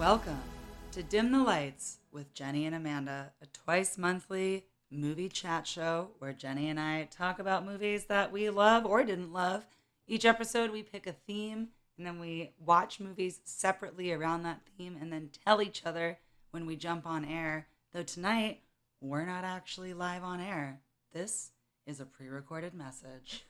[0.00, 0.40] Welcome
[0.92, 6.32] to Dim the Lights with Jenny and Amanda, a twice monthly movie chat show where
[6.32, 9.66] Jenny and I talk about movies that we love or didn't love.
[10.08, 14.96] Each episode, we pick a theme and then we watch movies separately around that theme
[14.98, 16.16] and then tell each other
[16.50, 17.66] when we jump on air.
[17.92, 18.62] Though tonight,
[19.02, 20.80] we're not actually live on air.
[21.12, 21.50] This
[21.86, 23.44] is a pre recorded message.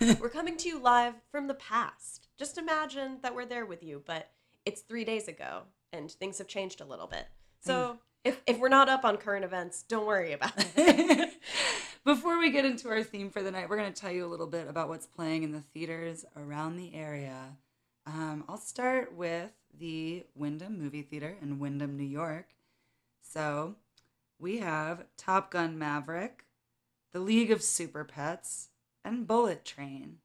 [0.20, 2.26] We're coming to you live from the past.
[2.36, 4.30] Just imagine that we're there with you, but
[4.66, 5.62] it's three days ago
[5.92, 7.26] and things have changed a little bit.
[7.60, 11.30] So if, if we're not up on current events, don't worry about it.
[12.04, 14.26] Before we get into our theme for the night, we're going to tell you a
[14.26, 17.56] little bit about what's playing in the theaters around the area.
[18.06, 22.48] Um, I'll start with the Wyndham Movie Theater in Wyndham, New York.
[23.22, 23.76] So
[24.40, 26.44] we have Top Gun Maverick,
[27.12, 28.70] The League of Super Pets,
[29.04, 30.18] and Bullet Train.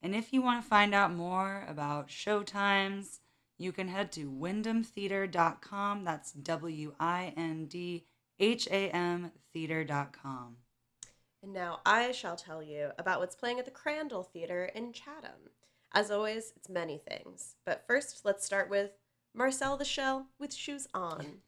[0.00, 3.18] And if you want to find out more about showtimes,
[3.64, 6.04] you can head to wyndhamtheater.com.
[6.04, 8.04] That's W I N D
[8.38, 10.56] H A M theater.com.
[11.42, 15.50] and now I shall tell you about what's playing at the Crandell Theater in Chatham.
[15.92, 17.54] As always, it's many things.
[17.64, 18.90] But first, let's start with
[19.34, 21.38] Marcel the Shell with Shoes On.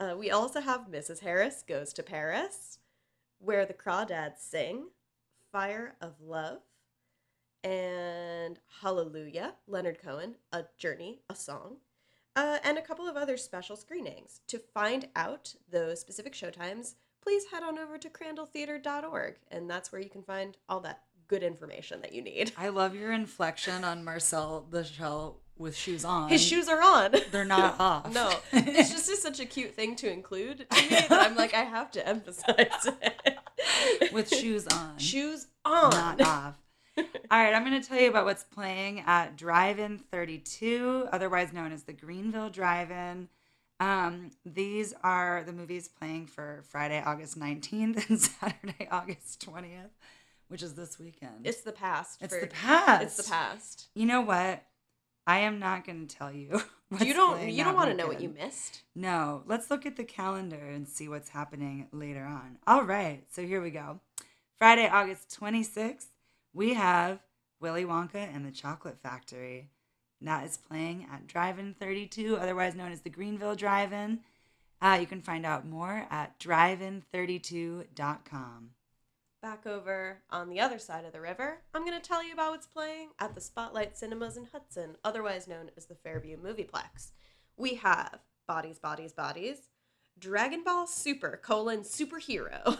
[0.00, 1.20] Uh, we also have Mrs.
[1.20, 2.78] Harris Goes to Paris,
[3.38, 4.88] Where the Crawdads Sing,
[5.52, 6.60] Fire of Love,
[7.66, 11.78] and Hallelujah, Leonard Cohen, A Journey, a Song,
[12.36, 14.40] uh, and a couple of other special screenings.
[14.46, 20.00] To find out those specific showtimes, please head on over to crandalltheater.org, and that's where
[20.00, 22.52] you can find all that good information that you need.
[22.56, 26.28] I love your inflection on Marcel the Shell with shoes on.
[26.28, 27.16] His shoes are on.
[27.32, 28.14] They're not off.
[28.14, 31.52] No, it's just is such a cute thing to include to me that I'm like,
[31.52, 34.12] I have to emphasize it.
[34.12, 34.98] with shoes on.
[34.98, 35.90] shoes on.
[35.90, 36.54] not off.
[37.28, 41.52] All right, I'm going to tell you about what's playing at Drive In 32, otherwise
[41.52, 43.28] known as the Greenville Drive In.
[43.80, 49.90] Um, these are the movies playing for Friday, August 19th and Saturday, August 20th,
[50.48, 51.44] which is this weekend.
[51.46, 52.22] It's the past.
[52.22, 53.02] It's for- the past.
[53.02, 53.88] It's the past.
[53.94, 54.62] You know what?
[55.26, 56.62] I am not going to tell you.
[56.90, 57.48] what's you don't.
[57.48, 58.82] You don't want to know what you missed.
[58.94, 62.58] No, let's look at the calendar and see what's happening later on.
[62.68, 64.00] All right, so here we go.
[64.58, 66.06] Friday, August 26th,
[66.56, 67.20] we have
[67.60, 69.68] Willy Wonka and the Chocolate Factory.
[70.22, 74.20] That is playing at Drive In 32, otherwise known as the Greenville Drive In.
[74.80, 78.70] Uh, you can find out more at drivein32.com.
[79.42, 82.52] Back over on the other side of the river, I'm going to tell you about
[82.52, 87.10] what's playing at the Spotlight Cinemas in Hudson, otherwise known as the Fairview Movieplex.
[87.58, 89.68] We have Bodies, Bodies, Bodies,
[90.18, 92.64] Dragon Ball Super colon superhero,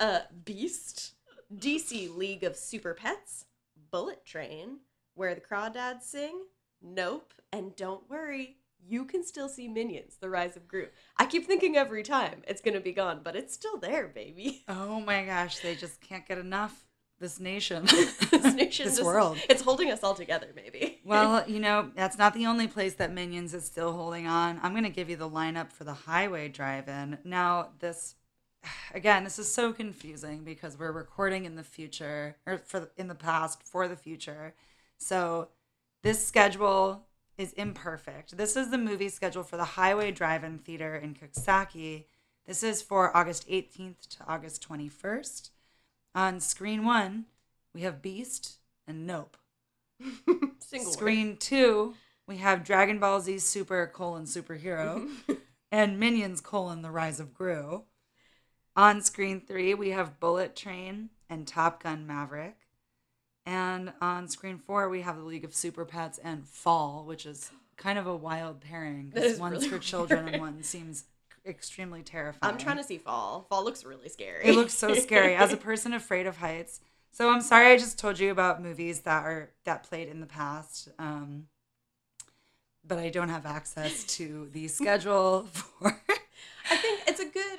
[0.00, 1.11] uh, Beast,
[1.58, 3.46] DC League of Super Pets,
[3.90, 4.78] Bullet Train,
[5.14, 6.44] Where the Crawdads Sing,
[6.80, 10.88] Nope, and don't worry, you can still see Minions: The Rise of Gru.
[11.16, 14.64] I keep thinking every time it's gonna be gone, but it's still there, baby.
[14.68, 16.84] Oh my gosh, they just can't get enough.
[17.20, 17.84] This nation,
[18.32, 19.38] this nation, this world.
[19.48, 20.98] it's holding us all together, maybe.
[21.04, 24.58] Well, you know, that's not the only place that Minions is still holding on.
[24.62, 27.18] I'm going to give you the lineup for the Highway Drive In.
[27.24, 28.14] Now, this,
[28.94, 33.14] again, this is so confusing because we're recording in the future, or for in the
[33.14, 34.54] past for the future.
[34.98, 35.48] So,
[36.02, 37.06] this schedule
[37.38, 38.36] is imperfect.
[38.36, 42.04] This is the movie schedule for the Highway Drive In Theater in Coxsackie.
[42.46, 45.50] This is for August 18th to August 21st.
[46.14, 47.26] On screen one,
[47.74, 49.36] we have Beast and Nope.
[50.58, 50.92] Single word.
[50.92, 51.94] Screen two,
[52.26, 55.08] we have Dragon Ball Z Super colon superhero
[55.72, 57.84] and Minions colon the Rise of Gru.
[58.74, 62.56] On screen three, we have Bullet Train and Top Gun Maverick.
[63.44, 67.50] And on screen four, we have the League of Super Pets and Fall, which is
[67.76, 70.34] kind of a wild pairing because one's really for children weird.
[70.34, 71.04] and one seems
[71.44, 72.52] extremely terrifying.
[72.52, 73.46] I'm trying to see Fall.
[73.48, 74.44] Fall looks really scary.
[74.44, 76.80] It looks so scary as a person afraid of heights.
[77.10, 80.26] So I'm sorry I just told you about movies that are that played in the
[80.26, 80.88] past.
[80.98, 81.48] Um,
[82.86, 86.00] but I don't have access to the schedule for
[86.70, 87.11] I think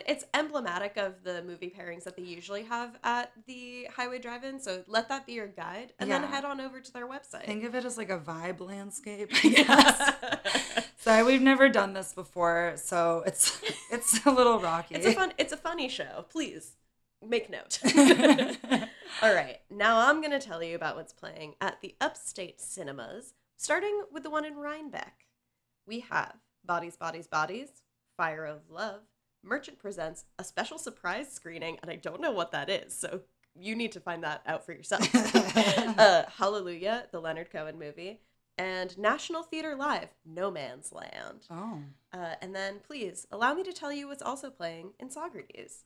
[0.05, 0.23] it's a good.
[0.23, 4.59] It's emblematic of the movie pairings that they usually have at the Highway Drive-In.
[4.59, 7.45] So let that be your guide, and then head on over to their website.
[7.45, 9.31] think of it as like a vibe landscape.
[9.43, 10.89] yes.
[11.03, 13.59] So we've never done this before, so it's
[13.91, 14.95] it's a little rocky.
[14.95, 15.33] It's a fun.
[15.37, 16.25] It's a funny show.
[16.29, 16.77] Please
[17.21, 17.79] make note.
[19.21, 24.03] All right, now I'm gonna tell you about what's playing at the Upstate Cinemas, starting
[24.11, 25.25] with the one in Rhinebeck.
[25.85, 27.69] We have Bodies, Bodies, Bodies,
[28.15, 29.01] Fire of Love.
[29.43, 33.21] Merchant presents a special surprise screening, and I don't know what that is, so
[33.55, 35.07] you need to find that out for yourself.
[35.99, 38.21] uh, Hallelujah, the Leonard Cohen movie,
[38.57, 41.47] and National Theater Live, No Man's Land.
[41.49, 41.79] Oh.
[42.13, 45.83] Uh, and then please allow me to tell you what's also playing in Saugerties.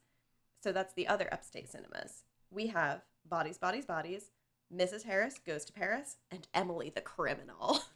[0.61, 2.23] So that's the other upstate cinemas.
[2.51, 4.31] We have Bodies, Bodies, Bodies,
[4.73, 5.03] Mrs.
[5.03, 7.79] Harris Goes to Paris, and Emily the Criminal.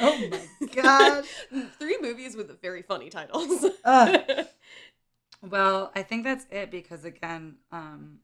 [0.00, 1.24] oh my god.
[1.78, 3.64] Three movies with very funny titles.
[3.84, 4.46] Ugh.
[5.40, 8.18] Well, I think that's it because again, um,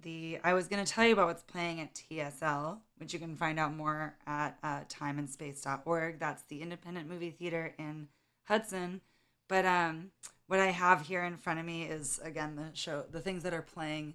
[0.00, 3.36] the I was going to tell you about what's playing at TSL, which you can
[3.36, 6.20] find out more at uh, timeandspace.org.
[6.20, 8.08] That's the independent movie theater in
[8.44, 9.00] Hudson.
[9.48, 10.10] But um,
[10.46, 13.54] what I have here in front of me is again the show, the things that
[13.54, 14.14] are playing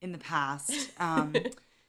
[0.00, 0.90] in the past.
[0.98, 1.34] Um,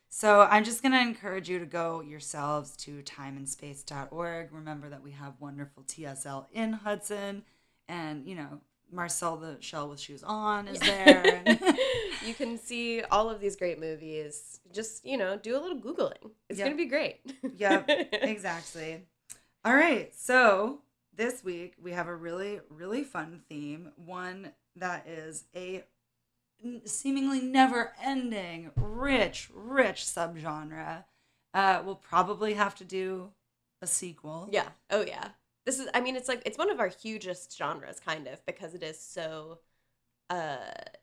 [0.09, 4.53] so I'm just going to encourage you to go yourselves to timeandspace.org.
[4.53, 7.43] Remember that we have wonderful TSL in Hudson,
[7.87, 8.61] and you know
[8.91, 11.43] Marcel the Shell with Shoes On is there.
[12.25, 14.59] you can see all of these great movies.
[14.73, 16.31] Just, you know, do a little Googling.
[16.49, 16.67] It's Yep.
[16.67, 17.19] going to be great.
[17.57, 19.01] yep, exactly.
[19.65, 20.79] All right, so
[21.15, 23.91] this week we have a really, really fun theme.
[23.97, 25.83] One that is a
[26.85, 31.03] seemingly never ending, rich, rich subgenre.
[31.53, 33.31] Uh, we'll probably have to do
[33.81, 34.49] a sequel.
[34.51, 34.69] Yeah.
[34.89, 35.29] Oh, yeah.
[35.65, 38.73] This is, I mean, it's like, it's one of our hugest genres, kind of, because
[38.73, 39.59] it is so,
[40.29, 40.57] uh,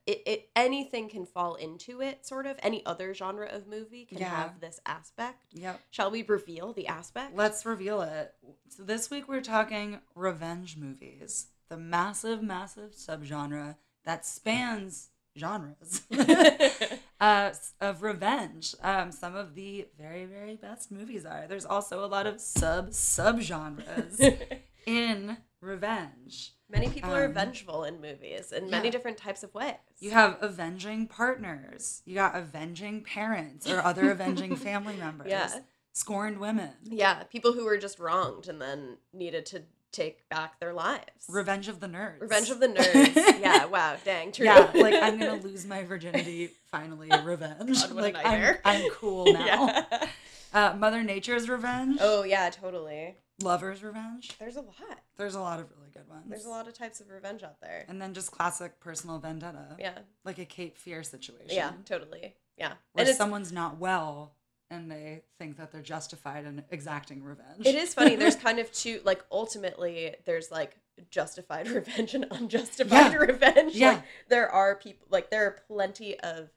[0.07, 2.57] it, it, anything can fall into it, sort of.
[2.63, 4.31] Any other genre of movie can Yeah.
[4.31, 5.45] have this aspect.
[5.53, 5.81] Yep.
[5.91, 7.37] Shall we reveal the aspect?
[7.37, 8.35] Let's reveal it.
[8.69, 16.03] So this week we're talking revenge movies, the massive, massive subgenre that spans genres
[17.21, 17.51] uh,
[17.81, 18.75] of revenge.
[18.83, 21.47] Um, some of the very, very best movies are.
[21.49, 26.53] There's also a lot of sub subgenres in revenge.
[26.71, 29.75] Many people are Um, vengeful in movies in many different types of ways.
[30.01, 32.03] You have avenging partners.
[32.05, 35.29] You got avenging parents or other avenging family members.
[35.31, 35.51] Yeah.
[35.93, 36.73] Scorned women.
[36.83, 39.63] yeah, people who were just wronged and then needed to
[39.95, 41.27] take back their lives.
[41.29, 42.21] Revenge of the nerds.
[42.21, 43.15] Revenge of the Nerds.
[43.41, 44.45] yeah, wow, dang, true.
[44.45, 47.09] Yeah, like I'm gonna lose my virginity finally.
[47.25, 47.81] Revenge.
[47.81, 48.57] God, like I'm.
[48.65, 49.67] I'm cool now.
[49.67, 50.09] Yeah.
[50.53, 51.99] Uh, Mother Nature's revenge.
[52.01, 53.17] Oh yeah, totally.
[53.43, 54.33] Lover's revenge.
[54.39, 55.01] There's a lot.
[55.17, 56.25] There's a lot of really good ones.
[56.29, 57.85] There's a lot of types of revenge out there.
[57.89, 59.77] And then just classic personal vendetta.
[59.79, 59.99] Yeah.
[60.25, 61.49] Like a Cape Fear situation.
[61.51, 62.37] Yeah, totally.
[62.57, 62.75] Yeah.
[62.93, 64.35] Where and someone's not well
[64.75, 67.65] and they think that they're justified in exacting revenge.
[67.67, 68.17] it is funny.
[68.17, 70.77] There's kind of two like ultimately there's like
[71.11, 73.19] justified revenge and unjustified Yeah.
[73.19, 73.75] revenge.
[73.75, 73.89] Yeah.
[73.93, 76.51] Like there are people like there are plenty of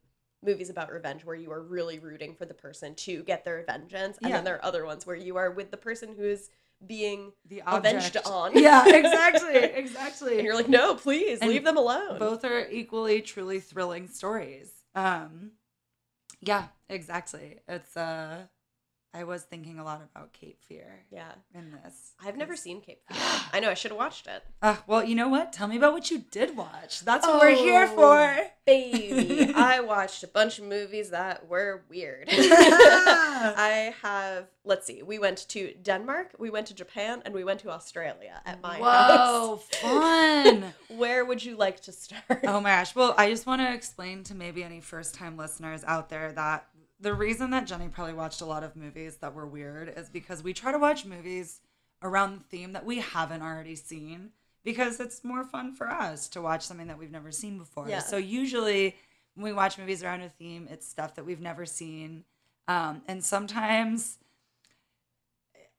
[0.44, 4.18] movies about revenge where you are really rooting for the person to get their vengeance.
[4.22, 4.36] And Yeah.
[4.38, 6.50] then there are other ones where you are with the person who is
[6.86, 8.52] being the avenged on.
[8.56, 9.56] Yeah, exactly.
[9.56, 10.36] Exactly.
[10.38, 12.20] and you're like, no, please And leave them alone.
[12.20, 15.52] both are equally truly thrilling stories um
[16.48, 17.60] yeah exactly.
[17.68, 18.48] It's uh
[19.14, 21.32] i was thinking a lot about cape fear Yeah.
[21.54, 23.18] in this I've never seen Cape Fear.
[23.54, 24.44] I know I should have watched it.
[24.62, 27.56] uh, well you know what tell me about what you did watch that's what we're
[27.56, 32.28] here for Baby, I watched a bunch of movies that were weird.
[32.32, 37.62] I have, let's see, we went to Denmark, we went to Japan, and we went
[37.62, 40.74] to Australia at my whoa fun.
[40.90, 42.40] Where would you like to start?
[42.44, 45.84] oh my gosh well i just want to explain to maybe any first time listeners
[45.86, 46.68] out there that
[47.00, 50.44] the reason that jenny probably watched a lot of movies that were weird is because
[50.44, 51.60] we try to watch movies
[52.02, 54.32] around the theme that we haven't already seen
[54.64, 57.88] because it's more fun for us to watch something that we've never seen before.
[57.88, 58.00] Yeah.
[58.00, 58.98] So usually
[59.36, 62.26] when we watch movies around a theme, it's stuff that we've never seen.
[62.68, 64.18] Um, and sometimes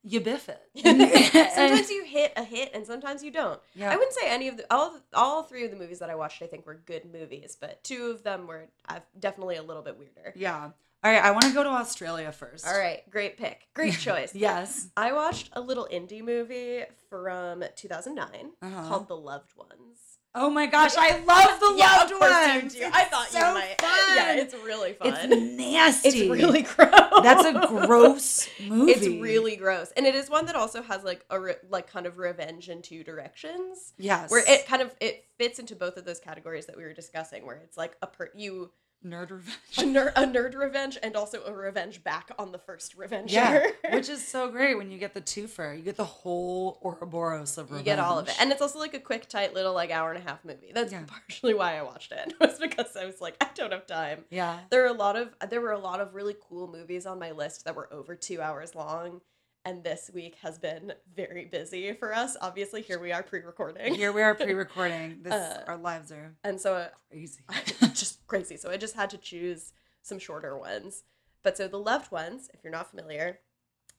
[0.03, 0.63] you biff it.
[1.55, 3.61] sometimes you hit a hit and sometimes you don't.
[3.75, 3.91] yeah.
[3.91, 6.41] I wouldn't say any of the all all three of the movies that I watched
[6.41, 9.99] I think were good movies, but two of them were uh, definitely a little bit
[9.99, 10.33] weirder.
[10.35, 10.71] yeah.
[11.05, 12.67] All right, I want to go to Australia first.
[12.67, 13.69] All right, great pick.
[13.73, 14.35] Great choice.
[14.35, 14.89] Yes.
[14.97, 18.89] I watched a little indie movie from 2009 Uh-huh.
[18.89, 20.19] called The Loved Ones.
[20.35, 22.95] Oh my gosh, I love the Yeah, loved of course you ones.
[22.95, 23.81] I thought so you might.
[23.81, 23.91] Fun.
[24.15, 25.09] Yeah, it's really fun.
[25.15, 26.09] It's nasty.
[26.09, 26.91] It's really gross.
[27.23, 27.53] That's a
[27.87, 28.93] gross movie.
[28.93, 32.07] It's really gross, and it is one that also has like a re- like kind
[32.07, 34.31] of revenge in two directions, yes.
[34.31, 37.47] where it kind of it fits into both of those categories that we were discussing,
[37.47, 38.71] where it's like a per you
[39.05, 39.59] nerd revenge.
[39.79, 43.33] a, ner- a nerd revenge and also a revenge back on the first revenge.
[43.33, 45.77] Yeah, which is so great when you get the twofer.
[45.77, 47.81] You get the whole Ouroboros of revenge.
[47.81, 50.11] you get all of it, and it's also like a quick, tight little like hour
[50.13, 50.73] and a half movie.
[50.75, 51.05] That's Yeah.
[51.07, 52.35] partially why I watched it.
[52.41, 54.25] Was because I was like, I don't have time.
[54.31, 57.19] yeah, There are a lot of there were a lot of really cool movies on
[57.19, 59.21] my list that were over two hours long,
[59.65, 62.37] and this week has been very busy for us.
[62.41, 65.19] Obviously, here we are pre-recording, here we are pre-recording.
[65.23, 67.41] This Uh, our lives are and so uh, crazy.
[67.95, 68.57] just crazy.
[68.57, 69.73] So I just had to choose
[70.03, 71.05] some shorter ones.
[71.43, 73.41] But so the loved ones, if you're not familiar,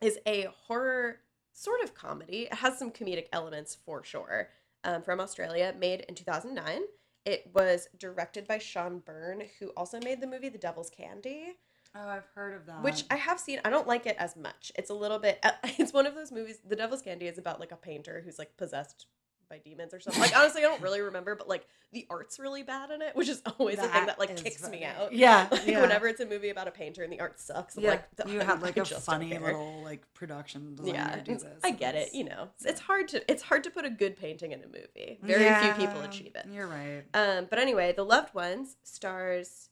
[0.01, 1.19] is a horror
[1.53, 2.47] sort of comedy.
[2.51, 4.49] It has some comedic elements for sure.
[4.83, 6.83] Um, from Australia, made in 2009.
[7.25, 11.57] It was directed by Sean Byrne, who also made the movie The Devil's Candy,
[11.95, 12.83] Oh, I've heard of that.
[12.83, 13.59] which I have seen.
[13.65, 14.71] I don't like it as much.
[14.75, 15.43] It's a little bit.
[15.79, 16.59] It's one of those movies.
[16.67, 19.07] The Devil's Candy is about like a painter who's like possessed
[19.49, 20.21] by demons or something.
[20.21, 23.27] Like honestly, I don't really remember, but like the art's really bad in it, which
[23.29, 25.11] is always the thing that like kicks me out.
[25.11, 25.81] Yeah, Like yeah.
[25.81, 28.29] whenever it's a movie about a painter and the art sucks, I'm yeah, like the-
[28.31, 31.45] you had like I a funny little like production designer yeah do this.
[31.63, 34.17] i get it you know it's, it's hard to it's hard to put a good
[34.17, 37.03] painting in a movie very few people achieve it You're right.
[37.15, 39.69] um but anyway the loved ones stars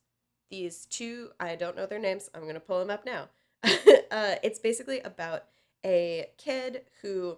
[0.49, 3.29] these two i don't know their names i'm gonna pull them up now.
[4.09, 5.43] Uh it's basically about
[5.85, 7.37] a kid who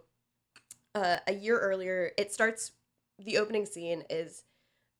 [0.93, 2.71] uh a year earlier it starts
[3.17, 4.43] the opening scene is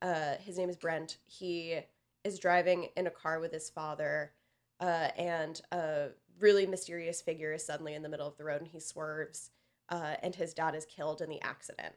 [0.01, 1.17] uh his name is brent.
[1.27, 1.81] He
[2.23, 4.31] is driving in a car with his father
[4.79, 6.07] uh, and a
[6.39, 9.51] really mysterious figure is suddenly in the middle of the road and he swerves
[9.89, 11.93] uh, and his dad is killed in the accident.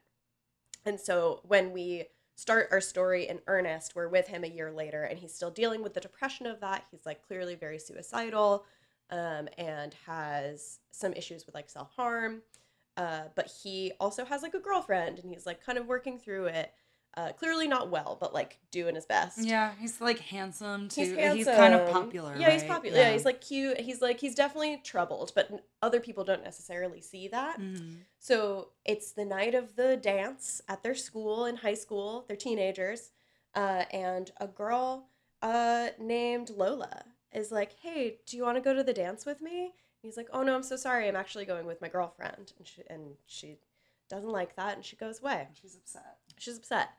[0.85, 2.05] And so when we
[2.35, 3.95] start our story in earnest.
[3.95, 6.85] We're with him a year later and he's still dealing with the depression of that.
[6.91, 8.65] He's like clearly very suicidal
[9.09, 12.41] um, and has some issues with like self-harm.
[12.95, 16.45] Uh, but he also has like a girlfriend and he's like kind of working through
[16.45, 16.73] it
[17.15, 21.01] uh, clearly not well but like doing his best Yeah, he's like handsome too.
[21.01, 22.35] He's He's, kind of popular.
[22.37, 22.97] Yeah, he's popular.
[22.97, 23.11] Yeah.
[23.11, 23.79] he's like cute.
[23.79, 25.49] He's like he's definitely troubled, but
[25.81, 27.59] other people don't necessarily see that.
[27.59, 27.97] Mhm.
[28.19, 32.25] So it's the night of the dance at their school in high school.
[32.27, 33.11] They're teenagers,
[33.53, 35.09] uh, and a girl
[35.41, 37.03] uh, named Lola
[37.33, 40.17] is like, "Hey, do you want to go to the dance with me?" And he's
[40.17, 41.07] like, "Oh no, I'm so sorry.
[41.07, 43.59] I'm actually going with my girlfriend," and she and she
[44.09, 45.47] doesn't like that, and she goes away.
[45.59, 46.17] She's upset.
[46.37, 46.89] She's upset.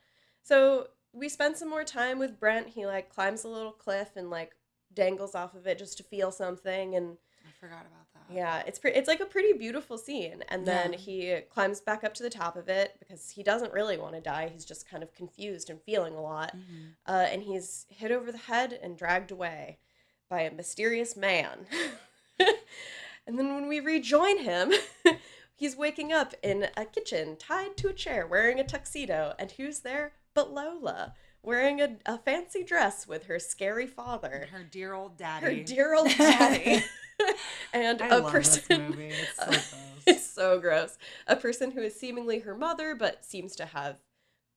[0.44, 2.68] So we spend some more time with Brent.
[2.68, 4.52] He like climbs a little cliff and like
[4.92, 8.32] dangles off of it just to feel something and I forgot about that.
[8.34, 10.44] yeah, it's pretty it's like a pretty beautiful scene.
[10.48, 10.98] And then Yeah.
[10.98, 14.20] he climbs back up to the top of it because he doesn't really want to
[14.20, 14.48] die.
[14.52, 16.54] He's just kind of confused and feeling a lot.
[16.56, 16.92] Mhm.
[17.06, 19.78] Uh, and he's hit over the head and dragged away
[20.28, 21.66] by a mysterious man.
[23.26, 24.72] and then when we rejoin him,
[25.54, 29.34] he's waking up in a kitchen tied to a chair wearing a tuxedo.
[29.38, 34.64] And who's there but Lola wearing a, a fancy dress with her scary father, Her
[34.64, 35.58] dear old daddy.
[35.58, 36.82] her dear old daddy.
[37.72, 38.94] and I a person.
[38.98, 39.74] It's so gross.
[40.06, 40.98] it's so gross.
[41.26, 43.96] A person who is seemingly her mother, but seems to have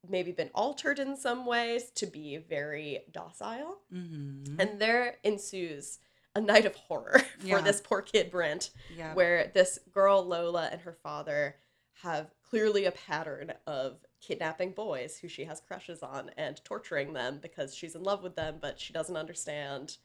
[0.07, 3.79] maybe been altered in some ways to be very docile.
[3.93, 4.59] Mhm.
[4.59, 5.99] And there ensues
[6.35, 7.61] a night of horror for Yeah.
[7.61, 9.13] this poor kid, Brent, yeah.
[9.13, 11.55] where this girl, Lola, and her father
[12.03, 17.39] have clearly a pattern of kidnapping boys who she has crushes on and torturing them
[17.41, 19.97] because she's in love with them, but she doesn't understand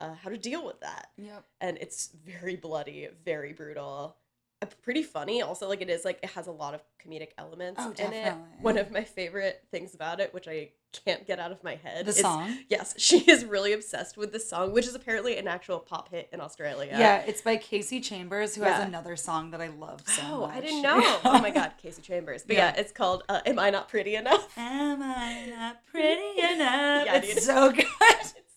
[0.00, 1.44] uh, how to deal with that Yep.
[1.60, 4.16] and it's very bloody, very brutal.
[4.82, 5.42] Pretty funny.
[5.42, 8.34] Also, like it is like it has a lot of comedic elements Oh, in it.
[8.60, 10.70] One of my favorite things about it, which I
[11.04, 12.58] can't get out of my head, The is song.
[12.68, 16.28] yes, she is really obsessed with this song, which is apparently an actual pop hit
[16.32, 16.94] in Australia.
[16.96, 17.22] Yeah.
[17.26, 18.74] it's by Kasey Chambers, who Yeah.
[18.76, 20.56] has another song that I love so Oh, much.
[20.56, 21.00] I didn't know.
[21.24, 22.42] oh my god, Kasey Chambers.
[22.46, 22.80] But yeah, Yeah.
[22.80, 27.06] it's called uh, "Am I Not Pretty Enough?" Am I not pretty enough?
[27.06, 27.42] Yeah, it's dude.
[27.42, 27.86] so good.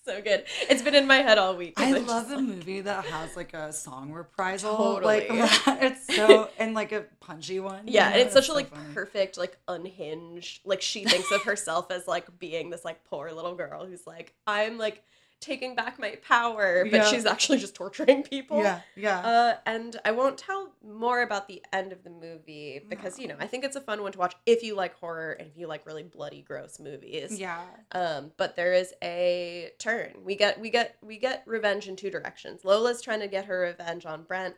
[0.05, 0.43] It's so good.
[0.69, 1.73] It's been in my head all week.
[1.77, 4.75] I love a movie that has like a song reprisal.
[4.77, 5.27] Totally.
[5.27, 5.27] Like
[5.81, 7.87] it's so and like a punchy one.
[7.87, 8.21] you Yeah, and know?
[8.21, 8.93] it's such a so like funny.
[8.93, 10.61] perfect, like unhinged.
[10.65, 14.33] Like she thinks of herself as like being this like poor little girl who's like,
[14.47, 15.03] I'm like
[15.41, 17.03] taking back my power, but Yeah.
[17.07, 18.57] she's actually just torturing people.
[18.63, 19.19] Yeah, yeah.
[19.19, 23.35] Uh, and I won't tell more about the end of the movie because you know
[23.39, 25.67] I think it's a fun one to watch if you like horror and if you
[25.67, 27.39] like really bloody, gross movies.
[27.39, 27.61] yeah.
[27.91, 30.13] Um, but there is a turn.
[30.23, 32.65] We get we get we get revenge in two directions.
[32.65, 34.55] Lola's trying to get her revenge on Brent,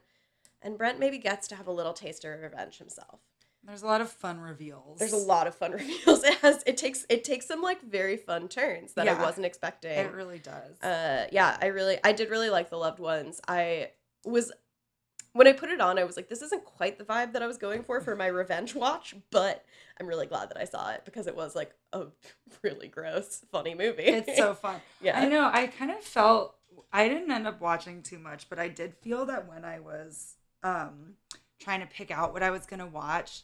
[0.61, 3.19] and Brent maybe gets to have a little taste of revenge himself.
[3.67, 4.97] There's a lot of fun reveals.
[4.97, 6.23] There's a lot of fun reveals.
[6.23, 9.91] It has it takes it takes some like very fun turns that I wasn't expecting.
[9.91, 10.81] It really does.
[10.81, 13.41] uh yeah, I really I did really like the loved ones.
[13.47, 13.91] I
[14.25, 14.51] was
[15.33, 17.47] when I put it on, I was like, this isn't quite the vibe that I
[17.47, 19.63] was going for for my revenge watch, but
[19.99, 22.05] I'm really glad that I saw it because it was like a
[22.63, 24.03] really gross, funny movie.
[24.03, 24.79] it's so fun.
[25.01, 25.19] yeah.
[25.19, 25.49] I know.
[25.51, 26.55] I kind of felt
[26.93, 30.35] I didn't end up watching too much, but I did feel that when I was
[30.63, 31.15] um
[31.59, 33.43] trying to pick out what I was gonna watch,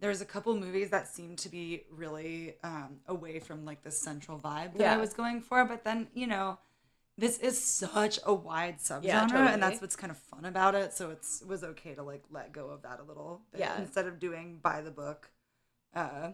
[0.00, 4.38] there's a couple movies that seemed to be really um away from like the central
[4.38, 4.94] vibe that Yeah.
[4.94, 5.64] I was going for.
[5.64, 6.58] But then, you know,
[7.16, 9.52] this is such a wide subgenre, Yeah, totally.
[9.52, 10.92] and that's what's kind of fun about it.
[10.92, 13.78] So it's it was okay to like let go of that a little bit Yeah.
[13.80, 15.30] instead of doing by the book
[15.94, 16.32] uh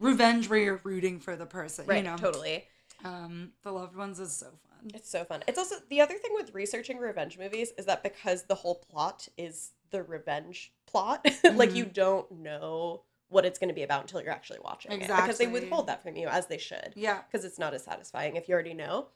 [0.00, 2.16] revenge where you're rooting for the person, right, you know.
[2.16, 2.64] totally.
[3.04, 4.90] Um, the loved ones is so fun.
[4.94, 5.42] It's so fun.
[5.46, 9.28] It's also the other thing with researching revenge movies is that because the whole plot
[9.36, 14.20] is the revenge plot, like you don't know what it's going to be about until
[14.20, 17.20] you're actually watching it because they withhold that from you as they should Yeah.
[17.30, 19.06] because it's not as satisfying if you already know.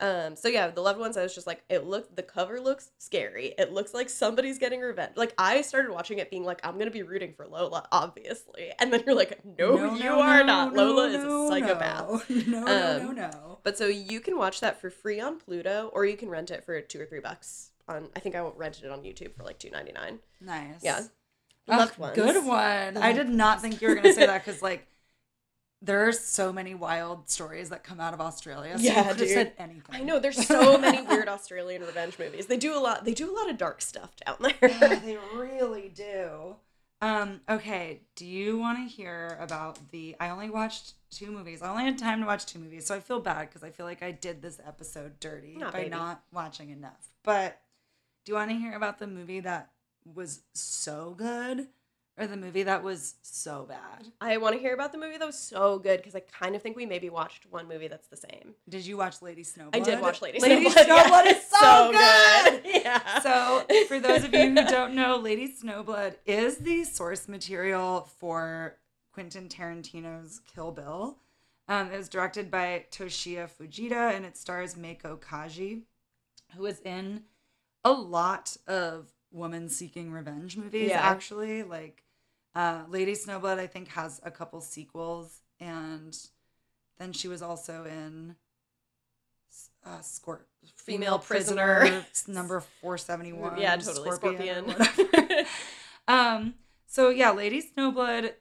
[0.00, 1.16] Um, so yeah, the loved ones.
[1.16, 2.16] I was just like, it looked.
[2.16, 3.54] The cover looks scary.
[3.56, 5.12] It looks like somebody's getting revenge.
[5.14, 8.92] Like I started watching it, being like, I'm gonna be rooting for Lola, obviously, and
[8.92, 10.74] then you're like, no, you are not.
[10.74, 12.28] Lola is a psychopath.
[12.48, 13.58] No, no, no, Um, no.
[13.62, 16.64] But so you can watch that for free on Pluto, or you can rent it
[16.64, 17.70] for two or three bucks.
[17.88, 20.18] On I think I rented it on YouTube for like two ninety nine.
[20.40, 20.80] Nice.
[20.82, 21.02] Yeah.
[21.66, 22.14] Loved ones.
[22.14, 22.96] Good one.
[22.98, 24.86] I did not think you were going to say that because, like,
[25.80, 28.76] there are so many wild stories that come out of Australia.
[28.78, 29.82] So Yeah, you said anything.
[29.90, 32.46] I know there's so many weird Australian revenge movies.
[32.46, 33.06] They do a lot.
[33.06, 34.96] They do a lot of dark stuff down Yeah, there.
[34.96, 36.56] they really do.
[37.00, 41.62] Um, okay, do you want to hear about the I only watched two movies.
[41.62, 43.84] I only had time to watch two movies, so I feel bad because I feel
[43.86, 45.90] like I did this episode dirty Nah, by baby.
[45.90, 47.08] not watching enough.
[47.22, 47.58] But
[48.24, 49.70] do you want to hear about the movie that
[50.14, 51.68] was so good
[52.16, 54.08] or the movie that was so bad?
[54.20, 56.62] I want to hear about the movie that was so good because I kind of
[56.62, 58.54] think we maybe watched one movie that's the same.
[58.68, 59.74] Did you watch Lady Snowblood?
[59.74, 60.48] I did watch Lady, Snowblood.
[60.48, 60.84] Lady Snowblood.
[60.84, 61.30] Snowblood yeah.
[61.30, 62.62] is so, good.
[62.84, 63.20] Yeah.
[63.20, 68.76] So, for those of you who don't know, Lady Snowblood is the source material for
[69.12, 71.18] Quentin Tarantino's Kill Bill.
[71.66, 75.82] Um, it was directed by Toshiya Fujita and it stars Meiko Kaji,
[76.56, 77.22] who is in
[77.84, 81.00] a lot of woman seeking revenge movies, Yeah.
[81.00, 81.62] actually.
[81.62, 82.04] Like,
[82.54, 86.16] uh, Lady Snowblood, I think, has a couple sequels, and
[86.98, 88.36] then she was also in
[89.84, 90.44] uh, Scor-
[90.76, 92.04] Female Prisoner.
[92.28, 93.60] number 471.
[93.60, 94.08] Yeah, totally.
[94.08, 94.74] or Scorpion.
[96.08, 96.54] um,
[96.86, 98.32] so yeah, Lady Snowblood,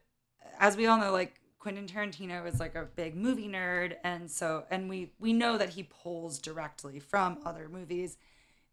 [0.60, 4.66] as we all know, like Quentin Tarantino is like a big movie nerd, and so
[4.70, 8.18] and we we know that he pulls directly from other movies,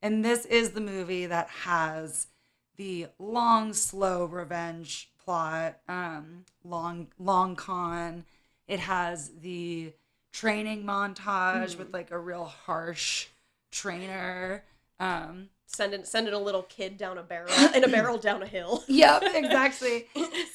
[0.02, 2.28] and this is the movie that has
[2.76, 8.24] the long, slow revenge plot, um, long, long con.
[8.66, 9.92] It has the
[10.32, 13.28] training montage with like a real harsh
[13.70, 14.64] trainer.
[14.98, 18.84] Um, sending sending a little kid down a barrel in a barrel down a hill.
[18.88, 20.06] yep, exactly.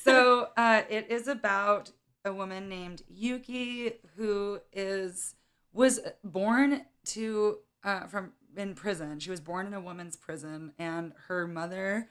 [0.04, 1.92] so uh, it is about
[2.24, 5.36] a woman named Yuki who is
[5.74, 9.20] was born to uh, from in prison.
[9.20, 12.10] She was born in a woman's prison, and her mother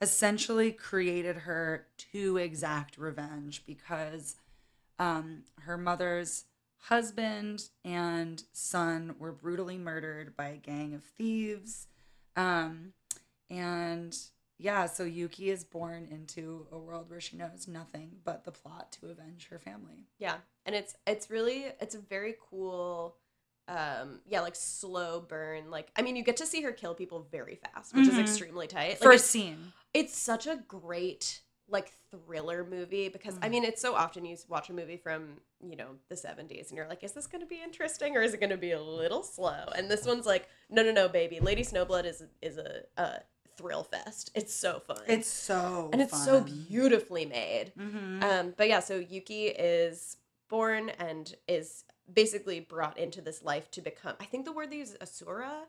[0.00, 4.36] essentially created her to exact revenge because
[4.98, 6.44] um, her mother's
[6.76, 11.88] husband and son were brutally murdered by a gang of thieves.
[12.36, 12.92] Um,
[13.50, 14.16] and
[14.58, 18.92] yeah, so Yuki is born into a world where she knows nothing but the plot
[19.00, 20.06] to avenge her family.
[20.18, 23.16] Yeah, and it's it's really it's a very cool
[23.68, 27.26] um yeah like slow burn like i mean you get to see her kill people
[27.32, 28.20] very fast which is Mhm.
[28.20, 29.72] extremely tight like First it's, scene.
[29.94, 33.50] it's such a great like thriller movie because i Mhm.
[33.50, 36.86] mean it's so often you watch a movie from you know the 70s and you're
[36.88, 39.22] like is this going to be interesting or is it going to be a little
[39.24, 43.20] slow and this one's like no no no baby lady snowblood is is a, a
[43.56, 48.22] thrill fest it's so fun It's so and it's so beautifully made Mhm.
[48.22, 53.80] um, but yeah, so Yuki is born and is basically brought into this life to
[53.80, 54.14] become.
[54.20, 55.64] I think the word they use is Asura.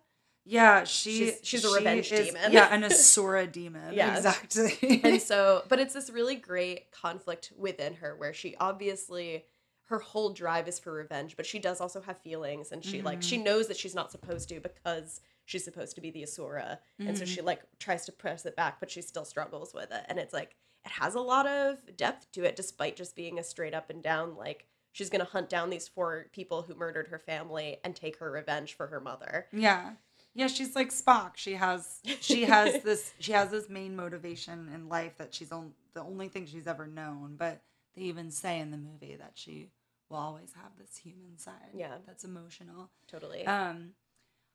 [0.45, 2.51] yeah, she she's- she's a she revenge is- demon.
[2.51, 3.93] Yeah, an Asura demon.
[3.93, 4.15] Yeah.
[4.15, 5.01] exactly.
[5.03, 9.45] And so, but it's this really great conflict within her where she obviously
[9.87, 13.21] her whole drive is for revenge, but she does also have feelings, and she like
[13.21, 13.45] she mm-hmm.
[13.45, 17.23] knows that she's not supposed to because she's supposed to be the Asura, and so
[17.23, 17.47] she mm-hmm.
[17.47, 20.55] like tries to press it back, but she still struggles with it, and it's like
[20.85, 24.03] it has a lot of depth to it, despite just being a straight up and
[24.03, 28.17] down like she's gonna hunt down these four people who murdered her family and take
[28.17, 29.45] her revenge for her mother.
[29.53, 29.91] Yeah.
[30.33, 31.33] Yeah, she's like Spock.
[31.35, 35.73] She has she has this she has this main motivation in life that she's on
[35.93, 37.61] the only thing she's ever known, but
[37.95, 39.69] they even say in the movie that she
[40.09, 41.75] will always have this human side.
[41.75, 41.97] Yeah.
[42.07, 42.89] That's emotional.
[43.07, 43.45] Totally.
[43.45, 43.91] Um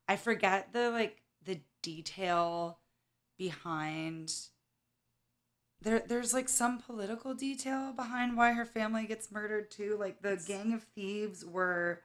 [0.09, 2.79] I forget the like the detail
[3.37, 4.33] behind
[5.83, 9.97] there there's like some political detail behind why her family gets murdered too.
[9.99, 12.01] Like the gang of thieves were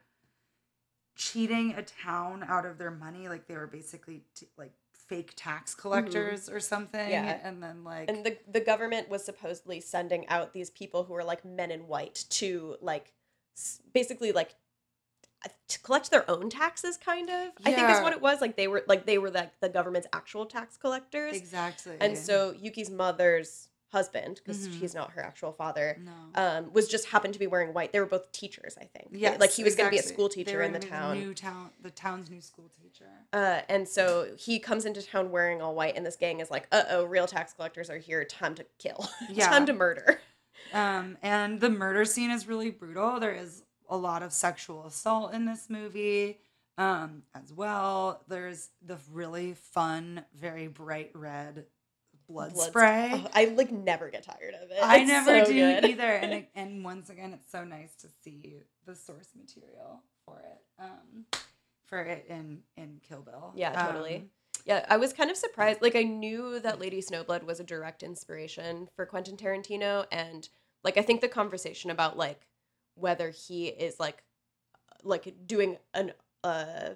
[1.17, 5.75] cheating a town out of their money like they were basically t- like fake tax
[5.75, 7.11] collectors or something Mm-hmm.
[7.27, 7.41] Yeah.
[7.43, 11.25] and then like and the the government was supposedly sending out these people who were
[11.25, 13.13] like men in white to like
[13.57, 14.55] s- basically like
[15.69, 18.03] to collect their own taxes kind of i think is Yeah.
[18.03, 21.37] what it was like they were like they were like the government's actual tax collectors
[21.37, 24.73] exactly and so yuki's mother's husband, because Mhm.
[24.75, 26.13] he's not her actual father, No.
[26.35, 27.91] um, was just happened to be wearing white.
[27.91, 29.09] They were both teachers, I think.
[29.13, 31.19] Yes, like he was going to be a school teacher in the town.
[31.19, 33.09] new town, the town's new school teacher.
[33.33, 36.69] Uh, and so he comes into town wearing all white, and this gang is like,
[36.71, 38.27] "Uh oh, real tax collectors are here.
[38.27, 39.09] Time to kill.
[39.31, 39.49] Yeah.
[39.49, 40.21] Time to murder."
[40.75, 43.19] Um, and the murder scene is really brutal.
[43.21, 46.39] There is a lot of sexual assault in this movie
[46.77, 48.23] um, as well.
[48.29, 51.67] There's the really fun, very bright red
[52.29, 53.11] blood, Blood- spray.
[53.15, 54.79] Oh, I like never get tired of it.
[54.83, 55.85] I It's never so do good.
[55.85, 56.03] either.
[56.03, 60.83] And it, and once again, it's so nice to see the source material for it.
[60.83, 61.25] Um,
[61.87, 63.53] for it in in Kill Bill.
[63.57, 64.17] Yeah, totally.
[64.17, 64.31] Um,
[64.67, 65.81] Yeah, I was kind of surprised.
[65.81, 70.49] Like I knew that Lady Snowblood was a direct inspiration for Quentin Tarantino and
[70.85, 72.47] like I think the conversation about like
[72.99, 74.23] whether he is like
[75.05, 76.13] like doing an
[76.45, 76.91] uh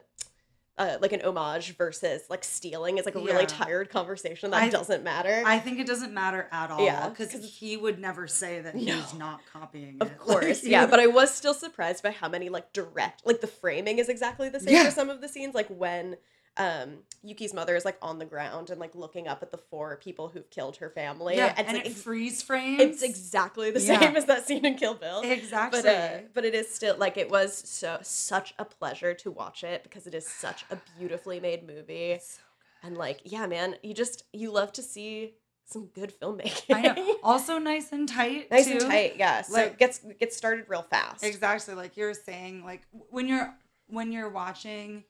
[0.79, 4.69] uh, like an homage versus like stealing is like a really tired conversation that I-
[4.71, 5.43] doesn't matter.
[5.45, 6.83] I think it doesn't matter at all.
[6.83, 10.19] Yeah, because he would never say that he's not copying of it.
[10.19, 13.47] course, Like, yeah, but I was still surprised by how many like direct like the
[13.47, 14.85] framing is exactly the same Yeah.
[14.87, 16.17] for some of the scenes like when
[16.59, 19.97] um Yuki's mother is like on the ground and like looking up at the four
[19.97, 22.81] people who've killed her family yeah, it's and like it freeze frames.
[22.81, 23.99] it's exactly the Yeah.
[24.01, 25.23] same as that scene in Kill Bill.
[25.23, 25.81] exactly.
[25.83, 29.65] But uh, but it is still like it was so such a pleasure to watch
[29.65, 32.41] it because it is such a beautifully made movie So
[32.83, 35.35] and like yeah man you just you love to see
[35.65, 36.75] some good filmmaking.
[36.75, 37.17] I know.
[37.23, 38.51] Also nice and tight.
[38.51, 38.73] nice too.
[38.73, 39.41] and tight, yeah.
[39.41, 41.25] So Like- it gets gets started real fast.
[41.25, 43.55] Exactly, like you're saying, like when you're
[43.87, 45.05] when you're watching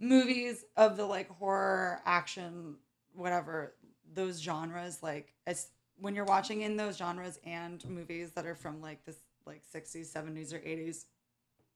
[0.00, 2.76] movies of the like horror, action,
[3.14, 3.74] whatever
[4.12, 5.68] those genres, like as
[6.00, 10.12] when you're watching in those genres and movies that are from like this like 60s,
[10.12, 11.04] 70s, or 80s,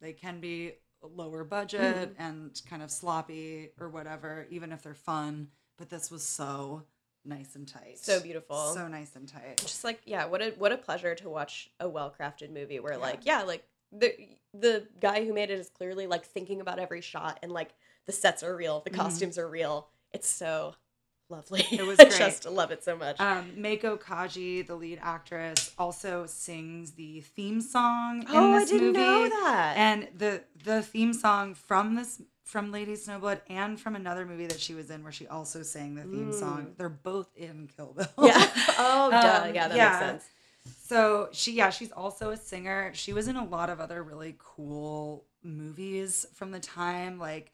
[0.00, 2.22] they can be lower budget mm-hmm.
[2.22, 5.48] and kind of sloppy or whatever, even if they're fun.
[5.76, 6.84] But this was so
[7.26, 8.72] nice and tight, So beautiful.
[8.74, 9.56] so nice and tight.
[9.58, 12.98] just like yeah what a what a pleasure to watch a well-crafted movie where Yeah.
[12.98, 14.14] like yeah like the
[14.52, 17.70] the guy who made it is clearly like thinking about every shot and like
[18.06, 18.96] the sets are real the Mhm.
[18.96, 20.74] costumes are real it's so
[21.30, 25.72] lovely It was I just love it so much Um, Meiko Kaji, the lead actress,
[25.78, 28.98] also sings the theme song in oh i didn't movie.
[28.98, 34.26] know that And the the theme song from this from Lady Snowblood and from another
[34.26, 36.72] movie that she was in where she also sang the theme song.
[36.76, 38.06] They're both in Kill Bill.
[38.28, 38.46] yeah
[38.78, 39.88] oh Um, yeah that yeah.
[39.88, 40.24] makes sense
[40.86, 42.90] So she yeah, she's also a singer.
[42.94, 47.18] She was in a lot of other really cool movies from the time.
[47.18, 47.50] Like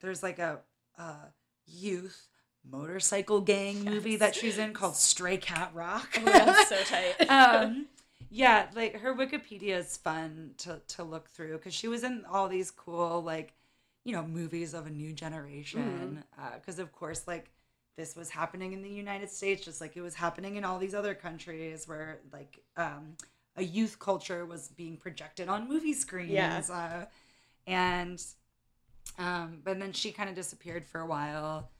[0.00, 0.60] there's like a
[0.98, 1.26] uh
[1.66, 2.28] youth
[2.68, 6.08] motorcycle gang movie that she's in called Stray Cat Rock.
[6.26, 7.86] oh so tight um
[8.30, 12.48] yeah like her wikipedia is fun to to look through because she was in all
[12.48, 13.54] these cool like
[14.04, 16.24] you know movies of a new generation
[16.56, 17.50] because of course like
[17.96, 20.94] this was happening in the united states just like it was happening in all these
[20.94, 23.14] other countries where like um
[23.56, 26.62] a youth culture was being projected on movie screens Yeah.
[26.70, 27.04] uh,
[27.66, 28.22] and
[29.18, 31.70] um but then she kind of disappeared for a while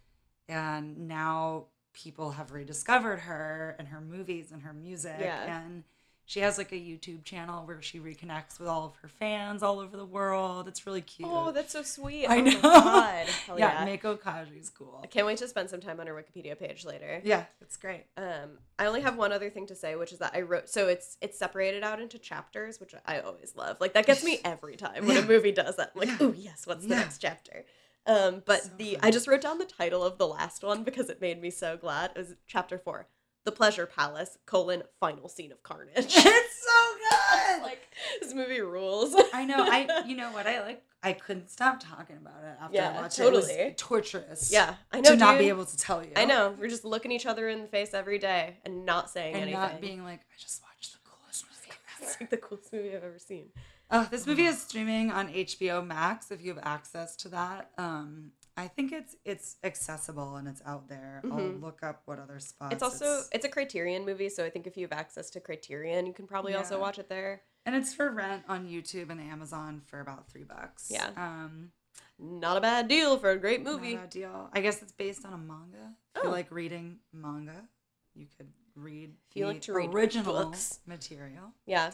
[0.49, 5.61] and now people have rediscovered her and her movies and her music Yeah.
[5.65, 5.85] and
[6.29, 9.81] she has like a youtube channel where she reconnects with all of her fans all
[9.81, 12.61] over the world it's really cute oh that's so sweet I oh my know.
[12.61, 16.07] god Hell yeah, yeah, Meiko Kaji's cool i can't wait to spend some time on
[16.07, 19.75] her wikipedia page later yeah it's great Um, I only have one other thing to
[19.75, 20.69] say, which is that I wrote.
[20.69, 23.79] So it's it's separated out into chapters, which I always love.
[23.81, 25.23] Like that gets me every time when Yeah.
[25.25, 25.91] a movie does that.
[25.95, 26.17] I'm like, Yeah.
[26.29, 27.65] oh yes, what's the next chapter?
[28.07, 29.01] Um, but So the fun.
[29.03, 31.77] I just wrote down the title of the last one because it made me so
[31.77, 32.13] glad.
[32.15, 33.09] It was chapter four,
[33.49, 35.95] the Pleasure Palace: colon Final Scene of Carnage.
[35.97, 37.81] it's so good like
[38.21, 39.17] this movie rules.
[39.33, 42.77] i know i you know what i like i couldn't stop talking about it after
[42.77, 43.65] Yeah, i watched it it totally.
[43.65, 45.11] was torturous yeah, I know.
[45.13, 46.55] to not be able to tell you I know.
[46.59, 49.61] We're just looking each other in the face every day and not saying and anything.
[49.61, 52.95] not being like i just watched the coolest movie ever it's like the coolest movie
[52.95, 53.47] I've ever seen.
[53.91, 57.71] Uh, this movie is streaming on HBO Max if you have access to that.
[57.79, 61.21] Um, I think it's it's accessible and it's out there.
[61.25, 61.63] I'll Mhm.
[61.63, 62.75] look up what other spots.
[62.75, 66.07] It's also it's a Criterion movie, so I think if you have access to Criterion,
[66.07, 67.43] you can probably also watch it there.
[67.67, 70.89] and it's for rent on YouTube and Amazon for about three bucks.
[70.91, 71.11] Yeah.
[71.17, 71.73] um,
[72.19, 73.95] Not a bad deal for a great movie.
[73.95, 74.51] not a deal.
[74.55, 75.95] I guess it's based on a manga.
[76.17, 76.33] If you Oh.
[76.33, 77.69] like reading manga,
[78.15, 80.81] you could read If you the like to read original books.
[80.87, 81.53] material.
[81.67, 81.93] Yeah,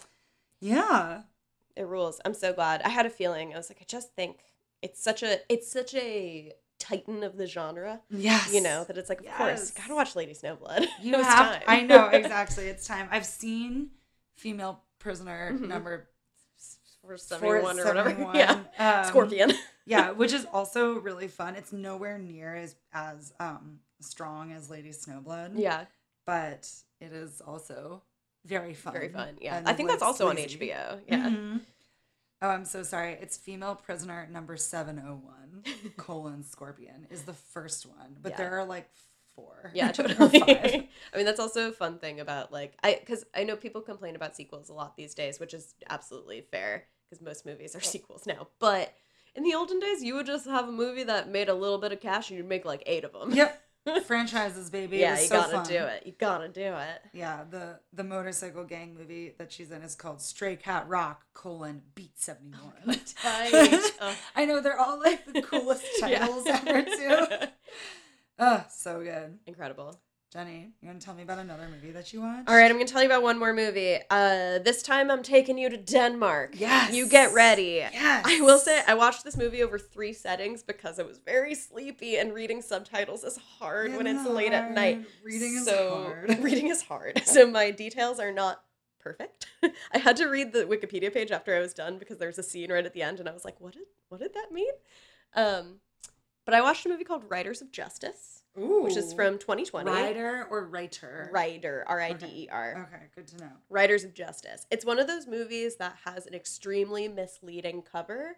[0.61, 1.25] Yeah,
[1.77, 2.21] it rules.
[2.25, 2.81] I'm so glad.
[2.83, 3.53] I had a feeling.
[3.53, 4.45] I was like, I just think
[4.85, 8.01] it's such a it's such a titan of the genre.
[8.11, 9.71] yes, You know that it's like, of course, Yes.
[9.73, 10.87] gotta watch Lady Snowblood.
[11.03, 11.63] You have.
[11.67, 12.67] I know exactly.
[12.67, 13.09] It's time.
[13.11, 13.91] I've seen
[14.37, 15.69] female prisoner Mhm.
[15.69, 16.09] number
[17.01, 18.11] for seventy-one or whatever.
[18.35, 19.53] Yeah, um, Scorpion.
[19.87, 21.55] yeah, which is also really fun.
[21.57, 25.53] It's nowhere near as as um strong as Lady Snowblood.
[25.55, 25.85] yeah,
[26.27, 26.69] but
[27.01, 28.03] it is also
[28.45, 28.93] very fun.
[28.93, 29.37] Very fun.
[29.41, 29.63] Yeah.
[29.65, 30.37] I think that's also on.
[30.37, 31.01] HBO.
[31.09, 31.29] Yeah.
[31.31, 31.61] Mhm.
[32.43, 33.17] Oh, I'm so sorry.
[33.21, 35.63] It's female prisoner number 701,
[35.97, 38.17] colon scorpion, is the first one.
[38.21, 38.37] But Yeah.
[38.37, 38.91] there are like
[39.35, 39.71] four.
[39.75, 40.41] Yeah, totally.
[40.41, 40.49] five.
[41.13, 44.15] I mean, that's also a fun thing about like I because I know people complain
[44.17, 48.27] about sequels a lot these days, which is absolutely fair because most movies are sequels
[48.27, 48.49] now.
[48.59, 48.93] But
[49.35, 51.93] in the olden days, you would just have a movie that made a little bit
[51.93, 53.33] of cash, and you'd make like eight of them.
[53.33, 53.61] Yep.
[54.07, 54.99] Franchises, baby.
[54.99, 55.67] Yeah, you so gotta fun.
[55.67, 56.03] do it.
[56.07, 57.01] You gotta do it.
[57.13, 61.83] Yeah, the the motorcycle gang movie that she's in is called Stray Cat Rock, colon,
[61.95, 63.01] Beat 71.
[63.21, 63.53] Tight.
[63.55, 63.81] Ugh.
[64.01, 64.17] Oh.
[64.37, 66.19] I know, they're all like the coolest Yeah.
[66.21, 67.47] titles ever, too.
[68.39, 69.39] Oh, so good.
[69.47, 69.99] Incredible.
[70.35, 72.49] Jenny, you want to tell me about another movie that you watched?
[72.49, 73.99] All right, I'm gonna tell you about one more movie.
[74.11, 76.55] Uh, this time I'm taking you to Denmark.
[76.59, 76.93] Yes.
[76.93, 77.87] You get ready.
[77.93, 78.25] Yes.
[78.27, 82.17] I will say I watched this movie over three settings because I was very sleepy
[82.17, 84.97] and reading subtitles is hard when it's late at night.
[84.97, 85.07] Hard.
[85.23, 86.39] Reading is so, hard.
[86.43, 87.23] Reading is hard.
[87.25, 88.61] So my details are not
[88.99, 89.47] perfect.
[89.93, 92.43] I had to read the Wikipedia page after I was done because there was a
[92.43, 94.73] scene right at the end and I was like, what did what did that mean?
[95.37, 95.77] Um,
[96.45, 99.91] but I watched a movie called Riders of Justice, which is from 2020.
[99.91, 101.29] Writer or writer?
[101.33, 102.89] Writer, R I D E R.
[102.89, 103.51] Okay, good to know.
[103.69, 104.67] Riders of Justice.
[104.71, 108.37] It's one of those movies that has an extremely misleading cover.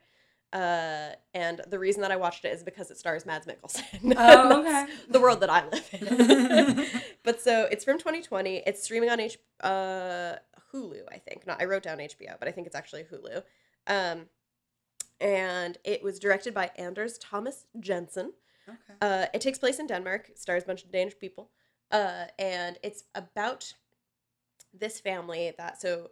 [0.52, 4.14] Uh, and the reason that I watched it is because it stars Mads Mikkelsen.
[4.16, 4.87] Oh, okay.
[5.09, 6.87] The world that I live in.
[7.24, 8.62] but so it's from 2020.
[8.66, 10.37] It's streaming on H- uh,
[10.72, 11.46] Hulu, I think.
[11.46, 13.42] Not I wrote down HBO, but I think it's actually Hulu.
[13.88, 14.26] Um,
[15.20, 18.33] and it was directed by Anders Thomas Jensen.
[18.68, 18.94] Okay.
[19.00, 21.50] Uh, it takes place in Denmark, stars a bunch of Danish people,
[21.90, 23.72] uh, and it's about
[24.72, 26.11] this family that so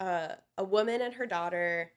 [0.00, 1.92] uh, a woman and her daughter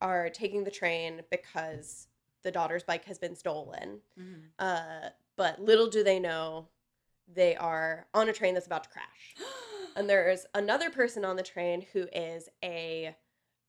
[0.00, 2.08] are taking the train because
[2.42, 4.00] the daughter's bike has been stolen.
[4.18, 4.48] Mhm.
[4.58, 6.68] Uh, but little do they know,
[7.32, 9.34] they are on a train that's about to crash.
[9.96, 13.16] And there is another person on the train who is a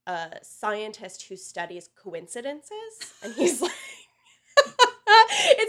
[0.05, 3.71] uh, scientist who studies coincidences, and he's like.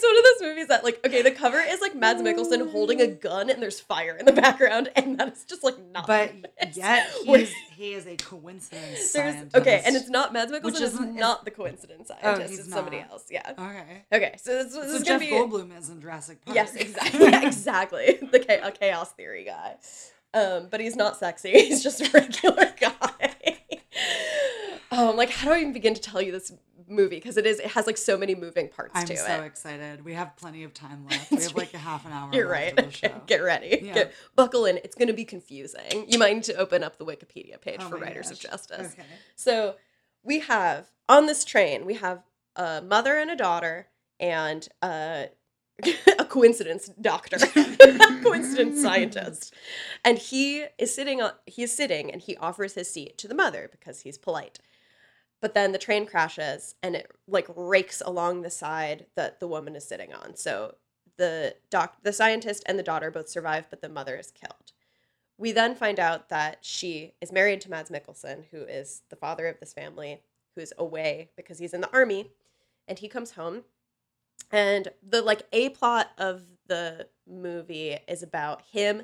[0.02, 3.00] It's one of those movies that, like, okay, the cover is like Mads Mikkelsen holding
[3.00, 6.06] a gun and there's fire in the background, and that is just like not.
[6.06, 6.32] but
[6.74, 9.56] yet he's, he is a coincidence there's scientist.
[9.56, 10.62] okay, and it's not Mads Mikkelsen.
[10.64, 12.50] Which is- not the coincidence Oh, scientist.
[12.50, 13.24] he's it's somebody else.
[13.30, 13.52] Yeah.
[13.58, 14.04] Okay.
[14.12, 16.54] Okay, so this, this So is Jeff gonna be Goldblum is in Jurassic Park.
[16.54, 17.20] Yes, exactly.
[17.20, 18.18] Yeah, exactly.
[18.30, 19.76] The cha- a chaos theory guy.
[20.34, 21.50] Um, but he's not sexy.
[21.52, 23.34] He's just a regular guy.
[24.90, 26.52] um, like how do I even begin to tell you this
[26.92, 27.16] movie?
[27.16, 29.46] Because it is it has like so many moving parts I'm to so it.
[29.46, 30.04] excited.
[30.04, 31.30] We have plenty of time left.
[31.30, 32.30] We have like a half an hour.
[32.32, 32.78] You're right.
[32.78, 33.20] Okay, show.
[33.26, 33.80] get ready.
[33.82, 33.94] Yeah.
[33.94, 34.78] Get, buckle in.
[34.78, 36.06] It's gonna be confusing.
[36.08, 38.38] You might need to open up the Wikipedia page Oh for Riders of.
[38.38, 38.92] Justice.
[38.92, 39.06] Okay.
[39.36, 39.76] So
[40.22, 42.22] we have on this train, we have
[42.56, 43.88] a mother and a daughter
[44.20, 45.24] and uh,
[46.18, 47.38] a coincidence doctor,
[48.22, 49.54] coincidence scientist.
[50.04, 53.34] And he is sitting on he is sitting and he offers his seat to the
[53.34, 54.58] mother because he's polite.
[55.42, 59.76] But then the train crashes and it like rakes along the side that the woman
[59.76, 60.36] is sitting on.
[60.36, 60.76] So
[61.18, 64.72] the doc the scientist and the daughter both survive, but the mother is killed.
[65.36, 69.48] We then find out that she is married to Mads Mikkelsen, who is the father
[69.48, 70.20] of this family,
[70.54, 72.30] who is away because he's in the army,
[72.86, 73.64] and he comes home.
[74.52, 79.02] And the like a plot of the movie is about him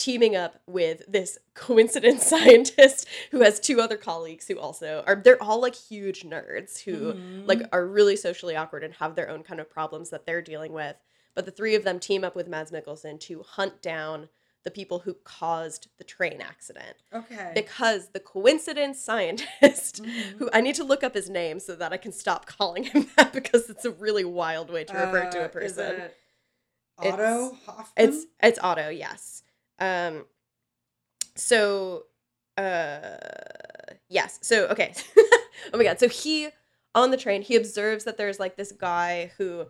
[0.00, 5.42] teaming up with this coincidence scientist who has two other colleagues who also are they're
[5.42, 7.46] all like huge nerds who Mhm.
[7.46, 10.72] like are really socially awkward and have their own kind of problems that they're dealing
[10.72, 10.96] with.
[11.34, 14.28] But the three of them team up with Mads Mikkelsen to hunt down
[14.62, 16.96] the people who caused the train accident.
[17.14, 17.52] okay.
[17.54, 20.38] Because the coincidence scientist, Mhm.
[20.38, 23.08] who I need to look up his name so that I can stop calling him
[23.16, 25.94] that because it's a really wild way to refer to Uh, a is person.
[26.00, 26.16] it
[27.02, 27.86] It's- Otto Hoffman.
[28.08, 29.42] It's it's Otto, yes.
[29.80, 30.24] Um
[31.36, 32.04] so
[32.56, 33.16] uh
[34.08, 34.38] yes.
[34.42, 34.92] So okay.
[35.16, 35.98] oh my god.
[35.98, 36.48] So he
[36.94, 39.66] on the train, he observes that there's like this guy who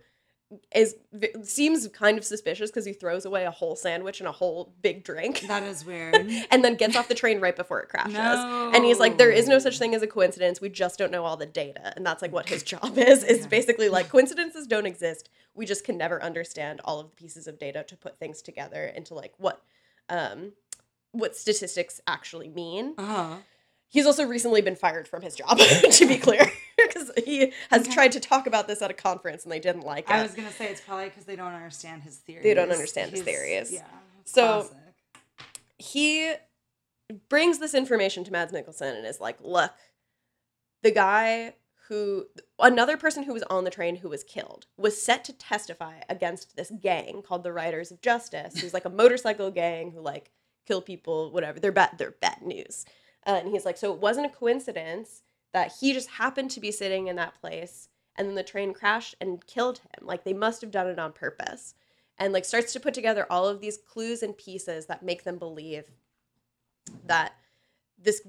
[0.75, 0.97] is
[1.45, 5.05] seems kind of suspicious because he throws away a whole sandwich and a whole big
[5.05, 6.15] drink that is weird.
[6.51, 8.17] and then gets off the train right before it crashes.
[8.17, 10.61] And he's like, there is no such thing as a coincidence.
[10.61, 11.93] We just don't know all the data.
[11.95, 13.49] And that's like what his job is, is Okay.
[13.49, 15.29] basically like coincidences don't exist.
[15.55, 18.87] We just can never understand all of the pieces of data to put things together
[18.87, 19.63] into like what
[20.11, 20.53] um
[21.13, 22.95] what statistics actually mean.
[22.99, 23.37] Uh-huh.
[23.89, 25.59] He's also recently been fired from his job,
[25.93, 26.51] to be clear.
[26.81, 27.93] Because he has Okay.
[27.93, 30.15] tried to talk about this at a conference and they didn't like it.
[30.15, 32.43] I was gonna say it's probably because they don't understand his theories.
[32.43, 33.71] They don't understand his theories.
[33.71, 33.83] Yeah.
[34.25, 34.77] So- classic.
[35.79, 36.33] he
[37.29, 39.73] brings this information to Mads Mikkelsen and is like, look,
[40.83, 41.53] the guy
[41.91, 42.27] who
[42.61, 46.57] another person who was on the train who was killed was set to testify against
[46.57, 50.31] this gang called the Riders of Justice, who's like a motorcycle gang who like
[50.67, 51.59] kill people, whatever.
[51.59, 51.99] They're bad.
[51.99, 52.87] They're bad news.
[53.27, 55.23] Uh, and he's like, so it wasn't a coincidence
[55.53, 59.17] that he just happened to be sitting in that place, and then the train crashed
[59.21, 60.07] and killed him.
[60.07, 61.75] Like they must have done it on purpose.
[62.19, 65.39] And like starts to put together all of these clues and pieces that make them
[65.39, 65.91] believe
[67.07, 67.33] that
[67.99, 68.23] this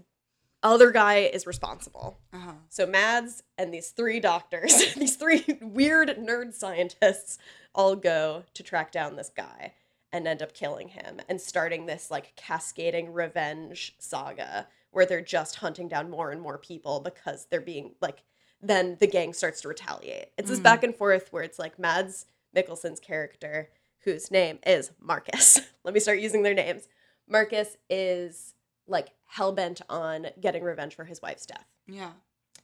[0.63, 2.19] other guy is responsible.
[2.33, 2.53] Uh-huh.
[2.69, 7.37] So Mads and these three doctors, these three weird nerd scientists,
[7.73, 9.73] all go to track down this guy
[10.11, 15.55] and end up killing him and starting this like cascading revenge saga where they're just
[15.55, 18.23] hunting down more and more people because they're being like
[18.61, 20.27] then the gang starts to retaliate.
[20.37, 20.63] It's this Mhm.
[20.63, 23.69] back and forth where it's like Mads Mikkelsen's character,
[24.01, 25.61] whose name is Marcus.
[25.83, 26.87] Let me start using their names.
[27.27, 28.53] Marcus is
[28.85, 31.65] like hell bent on getting revenge for his wife's death.
[31.87, 32.11] Yeah.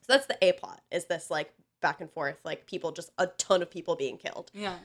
[0.02, 0.82] So that's the A plot.
[0.92, 4.52] Is this like back and forth, like people just a ton of people being killed.
[4.54, 4.76] Yeah.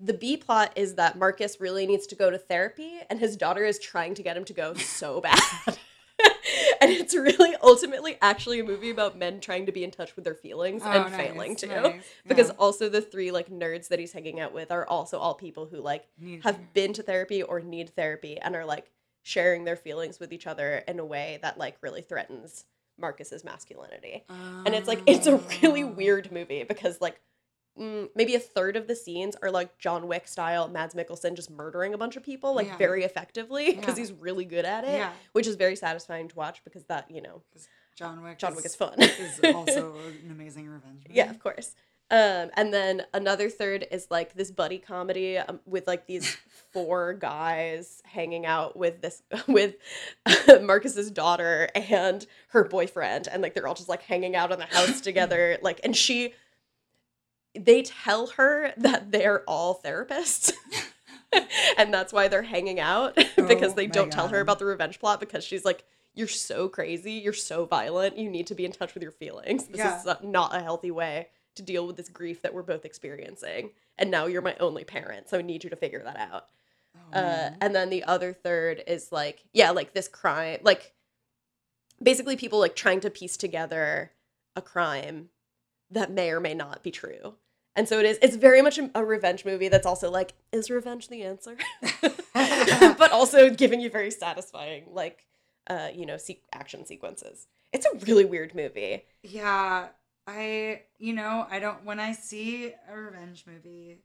[0.00, 3.64] The B plot is that Marcus really needs to go to therapy, and his daughter
[3.64, 5.38] is trying to get him to go so bad.
[6.80, 10.24] and it's really ultimately actually a movie about men trying to be in touch with
[10.24, 11.66] their feelings Oh, and nice, failing to.
[11.66, 12.02] nice.
[12.26, 15.66] Because also the three like nerds that he's hanging out with are also all people
[15.66, 18.90] who like Need have to- been to therapy or need therapy and are like
[19.22, 22.64] sharing their feelings with each other in a way that like really threatens
[22.98, 24.24] Marcus's masculinity.
[24.28, 25.88] And it's like it's a really Oh.
[25.88, 27.20] weird movie because like
[27.78, 31.50] mm, maybe a third of the scenes are like John Wick style Mads Mikkelsen just
[31.50, 32.76] murdering a bunch of people like Yeah.
[32.76, 34.02] very effectively because Yeah.
[34.02, 35.12] he's really good at it, Yeah.
[35.32, 37.42] which is very satisfying to watch because that, you know,
[37.96, 38.38] John Wick.
[38.38, 39.00] John Wick is is fun.
[39.00, 41.04] is also an amazing revenge.
[41.08, 41.16] Movie.
[41.18, 41.74] Yeah, of course.
[42.12, 46.36] Um, and then another third is like this buddy comedy um, with like these
[46.72, 49.76] four guys hanging out with this with
[50.62, 54.66] Marcus's daughter and her boyfriend, and like they're all just like hanging out in the
[54.66, 55.56] house together.
[55.62, 56.34] Like, and she,
[57.58, 60.52] they tell her that they're all therapists.
[61.78, 64.98] and that's why they're hanging out because Oh they don't tell her about the revenge
[65.00, 65.82] plot because she's like
[66.14, 69.64] you're so crazy you're so violent you need to be in touch with your feelings
[69.68, 69.98] this Yeah.
[69.98, 73.70] is uh, not a healthy way to deal with this grief that we're both experiencing.
[73.98, 76.46] And now you're my only parent so i need you to figure that out.
[76.94, 80.92] Oh, uh, and then the other third is like yeah like this crime like
[82.02, 84.12] basically people like trying to piece together
[84.56, 85.28] a crime
[85.90, 87.34] that may or may not be true.
[87.74, 91.08] And so it is it's very much a, revenge movie that's also like is revenge
[91.08, 91.56] the answer?
[92.34, 95.24] But also giving you very satisfying like
[95.68, 97.46] uh you know se- action sequences.
[97.72, 99.04] It's a really weird movie.
[99.22, 99.88] Yeah,
[100.26, 103.98] I you know I don't when I see a revenge movie,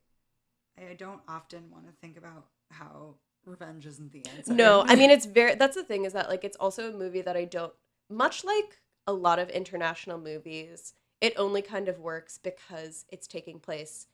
[0.78, 4.54] I don't often want to think about how revenge isn't the answer.
[4.54, 7.22] No, I mean it's very that's the thing is that like it's also a movie
[7.22, 7.74] that I don't
[8.10, 13.60] much like a lot of international movies, it only kind of works because it's taking
[13.60, 14.08] place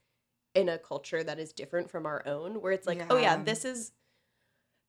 [0.56, 3.44] in a culture that is different from our own where it's like, oh yeah, Yeah.
[3.44, 3.92] this is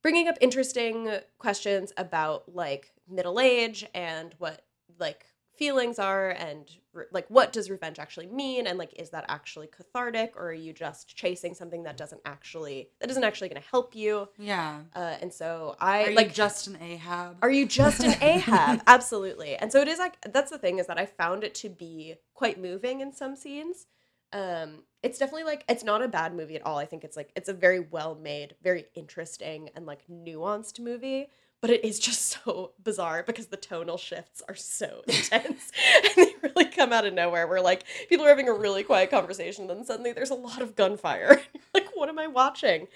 [0.03, 4.65] bringing up interesting questions about like middle age and what
[4.99, 9.25] like feelings are and re- like what does revenge actually mean and like is that
[9.29, 13.61] actually cathartic or are you just chasing something that doesn't actually that isn't actually going
[13.61, 14.81] to help you yeah.
[14.95, 17.37] uh, and so I Are you like just an Ahab?
[17.43, 18.83] are you just an Ahab?
[18.87, 19.57] Absolutely.
[19.57, 22.15] And so it is like that's the thing is that I found it to be
[22.35, 23.87] quite moving in some scenes.
[24.33, 26.79] Um, it's definitely like it's not a bad movie at all.
[26.79, 31.29] I think it's like it's a very well made, very interesting and like nuanced movie.
[31.65, 35.73] But it is just so bizarre because the tonal shifts are so intense
[36.05, 37.47] and they really come out of nowhere.
[37.47, 40.77] Where like people are having a really quiet conversation, then suddenly there's a lot of
[40.77, 41.41] gunfire.
[41.75, 42.87] like, what am I watching?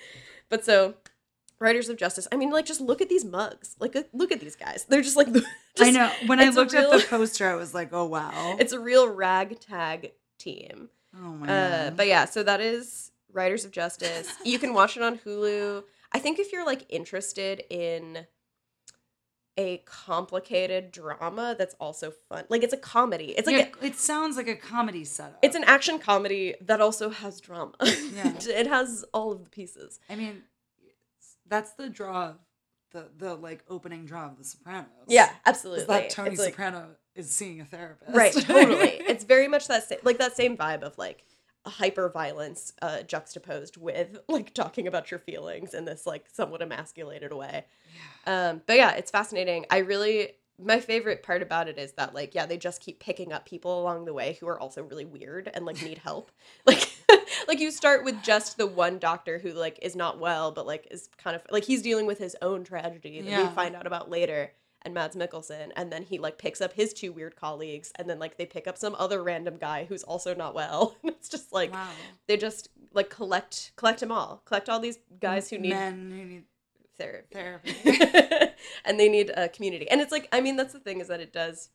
[0.50, 0.96] But so
[1.58, 2.28] Riders of Justice.
[2.30, 3.74] I mean, like, just look at these mugs.
[3.80, 4.84] Like, look at these guys.
[4.86, 5.28] They're just like.
[5.80, 6.12] I know.
[6.26, 10.12] When I looked at the poster, I was like, "Oh wow!" It's a real ragtag
[10.38, 10.90] team.
[11.16, 11.96] oh my Uh, god.
[11.96, 14.30] but yeah, so that is Riders of Justice.
[14.44, 15.84] You can watch it on Hulu.
[16.12, 18.26] I think if you're like interested in
[19.58, 23.34] a complicated drama that's also fun, like it's a comedy.
[23.36, 25.38] It's like Yeah, a, it sounds like a comedy setup.
[25.42, 27.72] it's an action comedy that also has drama.
[27.82, 28.32] Yeah.
[28.46, 29.98] it has all of the pieces.
[30.08, 30.42] I mean,
[31.46, 32.36] that's the draw, of
[32.92, 34.86] the the like opening draw of The Sopranos.
[35.08, 35.84] Yeah, absolutely.
[35.86, 38.16] that Tony It's like- Soprano is seeing a therapist.
[38.16, 38.90] Right, totally.
[39.08, 41.24] it's very much that sa- like that same vibe of like
[41.68, 47.32] hyper violence uh, juxtaposed with like talking about your feelings in this like somewhat emasculated
[47.32, 47.64] way.
[48.26, 49.66] Um, but yeah, it's fascinating.
[49.70, 53.32] I really my favorite part about it is that like yeah, they just keep picking
[53.32, 56.32] up people along the way who are also really weird and like need help.
[56.66, 56.90] Like
[57.48, 60.86] like you start with just the one doctor who like is not well but like
[60.90, 64.10] is kind of like he's dealing with his own tragedy that we find out about
[64.10, 64.52] later.
[64.82, 68.18] And Mads Mikkelsen, and then he like picks up his two weird colleagues, and then
[68.18, 70.96] like they pick up some other random guy who's also not well.
[71.04, 71.88] it's just like wow.
[72.26, 76.24] they just like collect collect them all, collect all these guys who need men who
[76.24, 76.44] need
[76.96, 78.52] therapy, therapy.
[78.84, 79.88] and they need a community.
[79.90, 81.70] And it's like I mean that's the thing is that it does.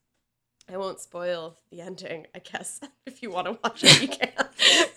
[0.71, 2.79] I won't spoil the ending, I guess.
[3.05, 4.31] If you want to watch it, you can.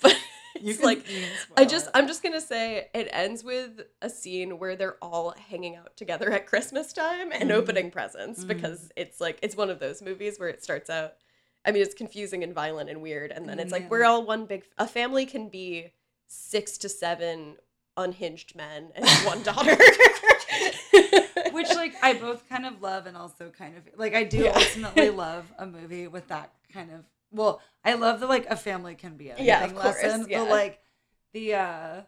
[0.01, 0.17] But
[0.63, 1.25] You can- like you
[1.57, 5.77] i just i'm just gonna say it ends with a scene where they're all hanging
[5.77, 7.55] out together at Christmas time and Mhm.
[7.55, 8.49] opening presents Mhm.
[8.49, 11.15] because it's like it's one of those movies where it starts out
[11.65, 14.47] I mean it's confusing and violent and weird and then it's like we're all one
[14.47, 15.93] big a family can be
[16.29, 17.57] six to seven
[17.97, 19.77] unhinged men and one daughter.
[21.53, 24.53] which like I both kind of love and also kind of like I do Yeah.
[24.55, 27.05] ultimately love a movie with that kind of
[27.37, 30.41] well I love the like a family can be anything Yeah, of course, lesson yeah.
[30.41, 30.81] but like
[31.33, 32.03] the uh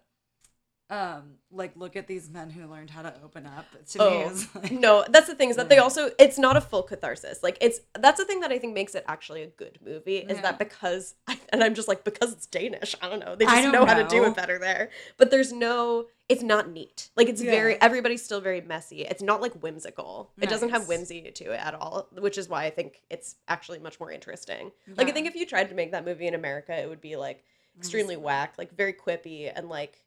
[0.90, 4.30] um like look at these men who learned how to open up to me Oh,
[4.30, 7.42] is like no, that's the thing is that they also it's not a full catharsis.
[7.42, 10.36] Like it's that's the thing that I think makes it actually a good movie is
[10.36, 10.42] Yeah.
[10.42, 11.14] that because
[11.50, 12.94] and I'm just like because it's Danish.
[13.02, 13.36] I don't know.
[13.36, 14.88] They just don't know, how to do it better there.
[15.18, 17.10] But there's no it's not neat.
[17.16, 19.02] Like it's very everybody's still very messy.
[19.02, 20.30] It's not like whimsical.
[20.40, 23.78] It doesn't have whimsy to it at all, which is why I think it's actually
[23.78, 24.72] much more interesting.
[24.96, 27.16] Like I think if you tried to make that movie in America, it would be
[27.16, 27.44] like
[27.76, 30.00] extremely whack, like very quippy and like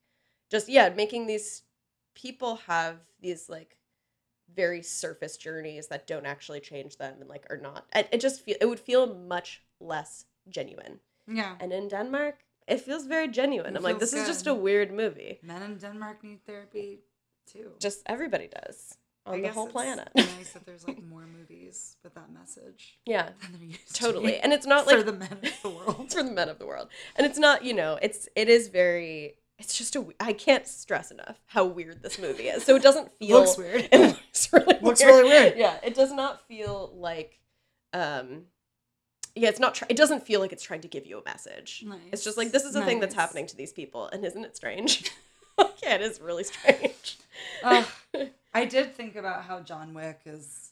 [0.51, 1.63] just yeah, making these
[2.13, 3.77] people have these like
[4.53, 8.41] very surface journeys that don't actually change them and like are not it, it just
[8.41, 10.99] feel it would feel much less genuine.
[11.27, 12.35] yeah And in Denmark,
[12.67, 13.75] it feels very genuine.
[13.75, 15.39] It I'm like this is just a weird movie.
[15.41, 16.99] men in Denmark need therapy
[17.53, 20.09] too Just everybody does I on the guess whole it's planet.
[20.15, 24.31] nice that there's like more movies with that message yeah, than there used to totally.
[24.31, 26.57] be And it's not like for the men of the world for the men of
[26.59, 26.87] the world.
[27.15, 31.11] And it's not, you know, it's it is very it's just a I can't stress
[31.11, 32.63] enough how weird this movie is.
[32.63, 35.11] So it doesn't feel looks weird It looks really Looks weird.
[35.13, 35.57] really weird.
[35.57, 37.39] Yeah, it does not feel like
[37.93, 38.43] um
[39.35, 41.85] yeah, it's not try- it doesn't feel like it's trying to give you a message.
[42.11, 44.57] It's just like this is a thing that's happening to these people and isn't it
[44.57, 45.09] strange?
[45.83, 47.17] yeah, it is really strange.
[47.63, 47.85] Ugh.
[48.53, 50.71] I did think about how John Wick is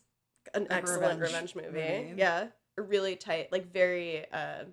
[0.54, 1.70] An excellent revenge revenge, movie.
[2.08, 2.14] movie.
[2.18, 2.48] Yeah.
[2.78, 4.64] A really tight, like very uh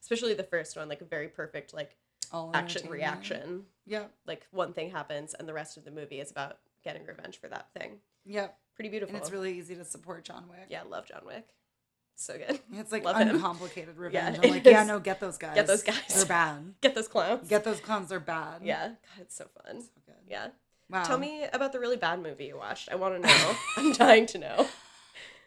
[0.00, 1.96] especially the first one, like a very perfect like
[2.32, 3.64] all action reaction.
[3.86, 7.38] Yep, Like one thing happens and the rest of the movie is about getting revenge
[7.38, 7.98] for that thing.
[8.24, 8.56] yep.
[8.74, 9.14] Pretty beautiful.
[9.14, 10.66] And it's really easy to support John Wick.
[10.68, 11.46] yeah, love John Wick.
[12.16, 12.58] So good.
[12.72, 13.28] It's like Love him.
[13.36, 14.38] uncomplicated revenge.
[14.38, 15.54] it I'm like, yeah, no, get those guys.
[15.54, 15.96] Get those guys.
[16.12, 16.74] They're bad.
[16.80, 17.48] Get those clowns.
[17.48, 18.08] Get those clowns.
[18.08, 18.62] They're bad.
[18.64, 18.88] yeah.
[18.88, 19.80] God, it's so fun.
[19.80, 20.14] So good.
[20.28, 20.48] Yeah.
[20.90, 21.04] Wow.
[21.04, 22.88] Tell me about the really bad movie you watched.
[22.90, 23.54] I want to know.
[23.76, 24.66] I'm dying to know.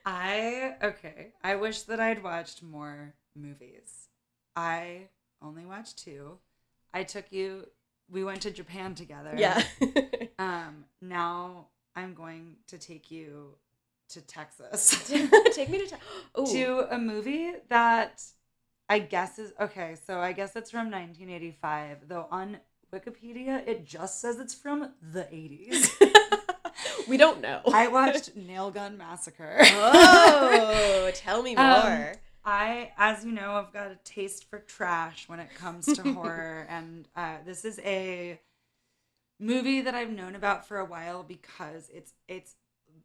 [0.05, 1.34] I okay.
[1.43, 4.07] I wish that I'd watched more movies.
[4.55, 5.09] I
[5.41, 6.38] only watched two.
[6.97, 7.67] I took you.
[8.09, 9.33] We went to Japan together.
[9.37, 9.63] Yeah.
[10.39, 10.85] Um.
[11.01, 13.55] Now I'm going to take you
[14.09, 15.03] to Texas.
[15.53, 15.97] Take me to
[16.39, 16.45] Ooh.
[16.45, 18.21] to a movie that
[18.87, 19.95] I guess is okay.
[20.05, 22.57] So I guess it's from 1985, though on
[22.93, 25.89] Wikipedia it just says it's from the 80s.
[27.07, 27.61] we don't know.
[27.73, 29.57] I watched Nail Gun Massacre.
[29.59, 31.65] oh, tell me more.
[31.65, 32.13] Um,
[32.47, 36.65] I, as you know, I've got a taste for trash when it comes to horror,
[36.69, 38.39] and uh, this is a
[39.39, 42.55] movie that I've known about for a while because it's it's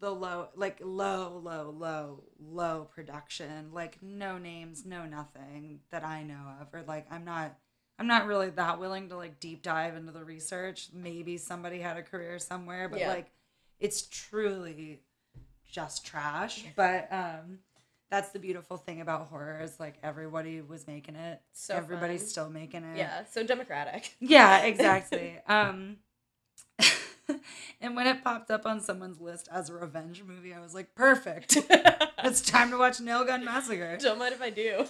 [0.01, 6.23] the low, like low, low, low, low production, like no names, no nothing that I
[6.23, 7.57] know of, or like I'm not.
[7.99, 10.89] I'm not really that willing to like deep dive into the research.
[10.93, 13.09] Maybe somebody had a career somewhere, but Yeah.
[13.09, 13.31] like
[13.81, 15.03] it's truly
[15.71, 16.65] just trash.
[16.77, 17.59] But um
[18.13, 21.41] that's the beautiful thing about horror is like everybody was making it.
[21.55, 22.29] So Everybody's fun.
[22.29, 22.99] still making it.
[22.99, 24.15] yeah, so democratic.
[24.21, 25.39] Yeah, exactly.
[25.49, 25.97] um
[27.81, 30.95] and when it popped up on someone's list as a revenge movie, I was like,
[30.95, 31.57] perfect.
[32.23, 33.97] it's time to watch Nail Gun Massacre.
[33.99, 34.85] Don't mind if I do.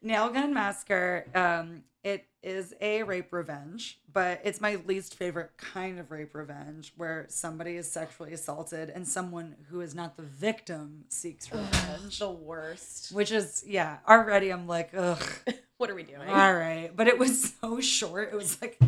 [0.00, 5.98] Nail Gun Massacre, um, it is a rape revenge, but it's my least favorite kind
[5.98, 11.04] of rape revenge where somebody is sexually assaulted and someone who is not the victim
[11.08, 12.18] seeks revenge.
[12.18, 13.12] The worst.
[13.12, 15.22] Which is, yeah, already I'm like, ugh,
[15.78, 16.28] What are we doing?
[16.28, 16.90] all right.
[16.94, 18.30] But it was so short.
[18.32, 18.78] It was like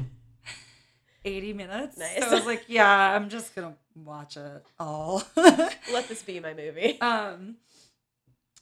[1.25, 1.97] 80 minutes.
[1.97, 2.21] Nice.
[2.23, 5.23] So I was like, yeah, I'm just going to watch it all.
[5.37, 7.01] Let this be my movie.
[7.01, 7.57] Um,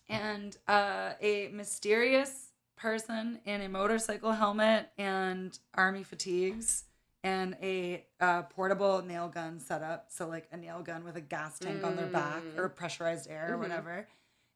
[0.09, 2.52] and uh, a mysterious
[2.83, 6.85] person in a motorcycle helmet and army fatigues
[7.23, 10.07] and a uh, portable nail gun setup.
[10.09, 12.59] So, like a nail gun with a gas tank on their back Mm.
[12.59, 13.61] or pressurized air or Mhm.
[13.61, 14.09] whatever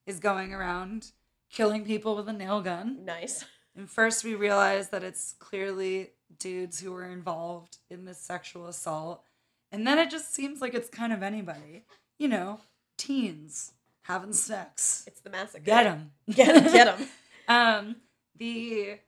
[0.07, 1.12] is going around
[1.51, 3.05] killing people with a nail gun.
[3.05, 3.45] Nice.
[3.77, 6.11] And first, we realize that it's clearly
[6.41, 9.22] dudes who were involved in this sexual assault.
[9.70, 11.85] And then it just seems like it's kind of anybody,
[12.18, 12.61] you know,
[12.97, 15.05] teens, having sex.
[15.07, 15.64] It's the massacre.
[15.64, 16.12] Get them.
[16.29, 16.72] Get them.
[16.72, 17.09] Get them.
[17.49, 17.97] um,
[18.39, 18.99] the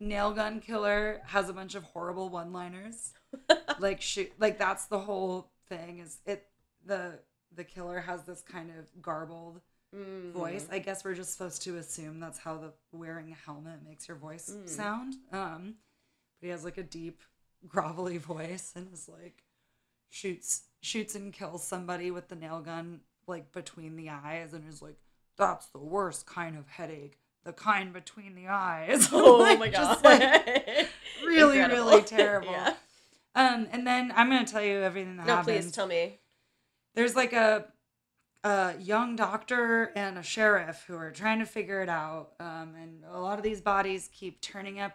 [0.00, 3.12] nail gun killer has a bunch of horrible one-liners.
[3.78, 5.98] like shoot, like that's the whole thing.
[5.98, 6.46] Is it
[6.84, 7.18] the
[7.54, 9.60] the killer has this kind of garbled
[9.94, 10.32] Mm.
[10.32, 10.66] voice.
[10.72, 14.16] I guess we're just supposed to assume that's how the wearing a helmet makes your
[14.16, 14.66] voice Mm.
[14.66, 15.16] sound.
[15.30, 15.74] Um,
[16.40, 17.20] but he has like a deep,
[17.68, 19.42] grovelly voice and is like
[20.08, 24.80] shoots shoots and kills somebody with the nail gun like between the eyes and is
[24.80, 24.96] like,
[25.36, 29.76] "That's the worst kind of headache, the kind between the eyes." Oh Like, my god.
[29.94, 30.22] just, like,
[31.26, 31.86] really, Incredible.
[31.90, 32.52] really terrible.
[32.52, 32.74] Yeah.
[33.34, 36.18] Um, and then I'm gonna tell you everything that No, happens please tell me.
[36.94, 37.66] there's like a
[38.44, 43.04] a young doctor and a sheriff who are trying to figure it out um, and
[43.10, 44.92] a lot of these bodies keep turning up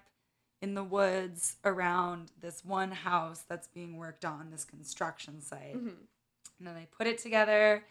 [0.62, 5.95] in the woods around this one house that's being worked on this construction site Mhm.
[6.60, 7.86] and then they put it together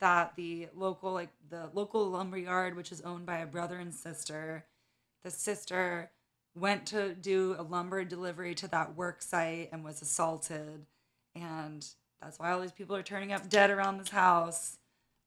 [0.00, 3.94] that the local like the local lumber yard which is owned by a brother and
[3.94, 4.64] sister
[5.24, 6.10] the sister
[6.56, 10.86] went to do a lumber delivery to that work site and was assaulted
[11.34, 11.86] and
[12.20, 14.78] that's why all these people are turning up dead around this house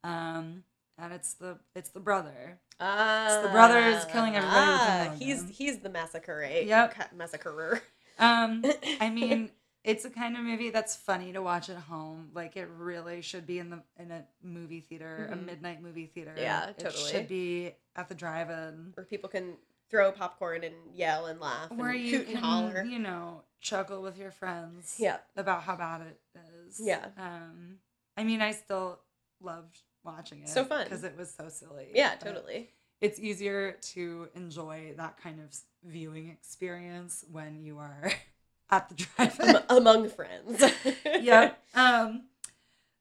[0.03, 0.63] um
[0.97, 5.80] and it's the it's the brother Ah, the brother is killing everybody ah, he's he's
[5.80, 6.43] the massacre.
[6.65, 7.11] Yep.
[7.17, 7.80] Massacrer.
[8.19, 8.63] um
[8.99, 9.51] i mean
[9.84, 13.46] it's a kind of movie that's funny to watch at home like it really should
[13.46, 15.46] be in the in a movie theater a Mhm.
[15.46, 17.12] midnight movie theater Yeah, it totally.
[17.12, 19.58] should be at the drive-in where people can
[19.90, 22.84] throw popcorn and yell and laugh where and you can and holler.
[22.84, 25.18] you know chuckle with your friends Yeah.
[25.36, 26.20] about how bad it
[26.66, 27.10] is Yeah.
[27.18, 27.80] um
[28.18, 29.00] i mean i still
[29.42, 30.84] loved watching it So fun.
[30.86, 32.70] because it was so silly Yeah, totally.
[33.02, 35.54] it's easier to enjoy that kind of
[35.84, 38.12] viewing experience when you are
[38.78, 40.63] at the drive-in Am- among friends.
[41.21, 41.61] yep.
[41.76, 42.24] Um,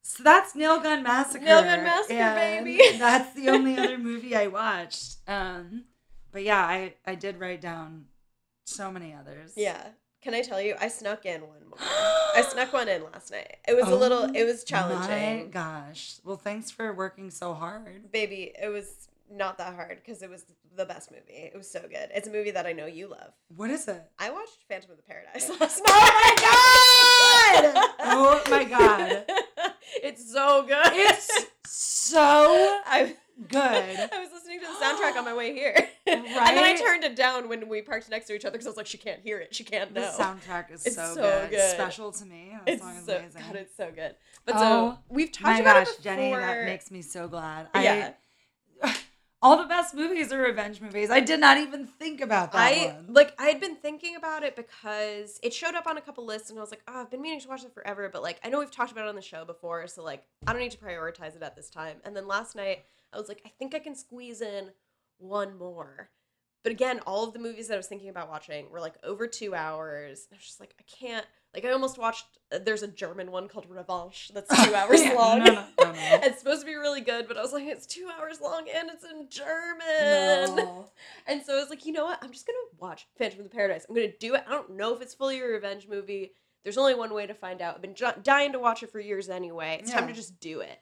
[0.03, 1.45] so that's Nail Gun Massacre.
[1.45, 2.81] Nail Gun Massacre, and baby.
[2.99, 5.17] that's the only other movie I watched.
[5.29, 5.85] Um,
[6.33, 8.07] but yeah, I I did write down
[8.67, 9.53] so many others.
[9.57, 9.83] yeah.
[10.23, 10.77] Can I tell you?
[10.81, 11.79] I snuck in one more.
[11.81, 13.57] I snuck one in last night.
[13.67, 14.23] It was a little.
[14.33, 15.51] It was Oh My challenging.
[15.51, 16.19] gosh.
[16.25, 18.13] Well, thanks for working so hard.
[18.13, 20.45] Baby, it was not that hard because it was
[20.77, 21.23] the best movie.
[21.53, 22.09] It was so good.
[22.15, 23.33] It's a movie that I know you love.
[23.57, 24.03] What is it?
[24.19, 25.89] I watched Phantom of the Paradise last night.
[25.89, 27.91] Oh my god!
[28.01, 29.25] Oh my god!
[30.03, 30.93] it's so good.
[30.93, 32.21] It's so
[32.87, 33.15] I,
[33.49, 33.59] good.
[34.13, 35.75] I was listening to the soundtrack on my way here.
[36.05, 38.71] And then I turned it down when we parked next to each other because I
[38.71, 39.55] was like, she can't hear it.
[39.55, 41.51] She can't know." The soundtrack is It's so, so good.
[41.51, 41.71] good.
[41.71, 42.51] Special to me.
[42.67, 43.43] That it's song is so amazing.
[43.47, 44.17] God, it's so good.
[44.45, 45.97] But Oh so we've talked My about gosh.
[46.03, 47.69] Jenny, that makes me so glad.
[47.77, 47.81] yeah.
[48.11, 48.15] I
[49.43, 51.11] all the best movies are revenge movies.
[51.11, 53.13] I did not even think about that I one.
[53.13, 56.49] like I had been thinking about it because it showed up on a couple lists
[56.51, 58.49] and I was like, oh, I've been meaning to watch it forever, but like I
[58.49, 60.79] know we've talked about it on the show before, so like I don't need to
[60.79, 61.97] prioritize it at this time.
[62.05, 64.71] And then last night I was like, I think I can squeeze in
[65.19, 66.11] one more.
[66.63, 69.27] But again, all of the movies that I was thinking about watching were like over
[69.27, 70.29] two hours.
[70.31, 71.27] I was just like, I can't.
[71.55, 72.25] Like I almost watched.
[72.51, 75.39] uh, There's a German one called Revanche that's two hours Yeah, long.
[75.41, 78.09] no, no, no, it's supposed to be really good, but I was like, it's two
[78.19, 80.57] hours long and it's in German.
[80.57, 80.91] No.
[81.27, 82.19] And so I was like, you know what?
[82.23, 83.87] I'm just gonna watch Phantom of the Paradise.
[83.89, 84.45] I'm gonna do it.
[84.47, 86.33] I don't know if it's fully a revenge movie.
[86.65, 87.75] There's only one way to find out.
[87.77, 89.79] I've been j- dying to watch it for years anyway.
[89.81, 90.79] It's time to just do it.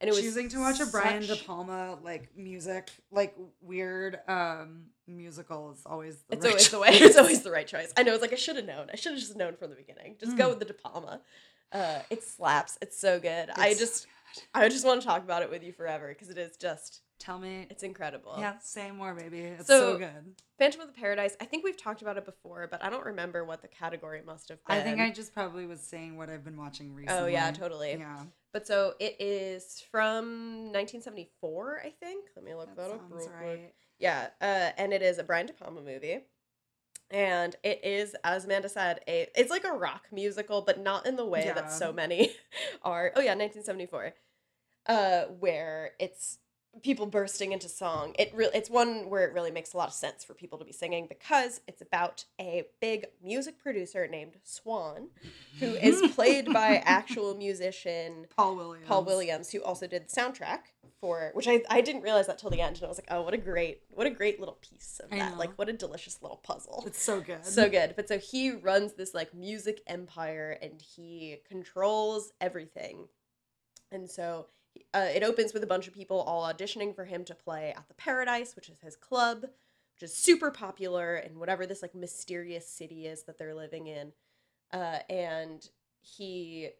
[0.00, 4.18] And it was choosing to watch a Brian such- De Palma like music, like weird
[4.28, 4.86] um
[5.16, 6.88] musical is always the It's right always the way.
[6.92, 7.92] It's always the right choice.
[7.96, 8.12] I know.
[8.12, 8.88] It's like I should have known.
[8.92, 10.16] I should have just known from the beginning.
[10.18, 10.50] Just go Mm.
[10.50, 11.20] with the De Palma.
[11.72, 12.78] Uh, it slaps.
[12.82, 13.50] It's so good.
[13.56, 14.06] I It's so just,
[14.54, 17.38] I just want to talk about it with you forever because it is just, Tell
[17.38, 17.66] me.
[17.70, 18.34] it's incredible.
[18.38, 19.40] Yeah, say more, baby.
[19.40, 20.34] It's so, So- good.
[20.58, 21.36] Phantom of the Paradise.
[21.40, 24.48] I think we've talked about it before, but I don't remember what the category must
[24.50, 24.76] have been.
[24.78, 27.22] I think I just probably was saying what I've been watching recently.
[27.22, 27.92] Oh yeah, totally.
[27.92, 32.26] Yeah, But so it is from 1974, I think.
[32.36, 33.74] Let me look that that, up real quick.
[34.00, 36.20] Yeah, uh, and it is a Brian De Palma movie,
[37.10, 41.16] and it is, as Amanda said, a it's like a rock musical, but not in
[41.16, 41.54] the way Yeah.
[41.54, 42.32] that so many
[42.82, 43.12] are.
[43.14, 44.14] Oh yeah, 1974,
[44.86, 46.38] uh, where it's
[46.82, 48.14] people bursting into song.
[48.18, 50.64] It really it's one where it really makes a lot of sense for people to
[50.64, 55.08] be singing because it's about a big music producer named Swan,
[55.58, 58.86] who is played by actual musician Paul Williams.
[58.86, 60.60] Paul Williams, who also did the soundtrack
[61.00, 63.22] for which I, I didn't realize that till the end, and I was like, oh,
[63.22, 65.32] what a great what a great little piece of I that.
[65.32, 65.38] know.
[65.38, 66.84] Like what a delicious little puzzle.
[66.86, 67.44] It's so good.
[67.44, 67.94] So good.
[67.96, 73.08] But so he runs this like music empire and he controls everything.
[73.90, 74.46] And so
[74.94, 77.88] uh, it opens with a bunch of people all auditioning for him to play at
[77.88, 82.66] the Paradise, which is his club, which is super popular in whatever this like mysterious
[82.66, 84.12] city is that they're living in.
[84.72, 85.68] Uh, and
[86.00, 86.70] he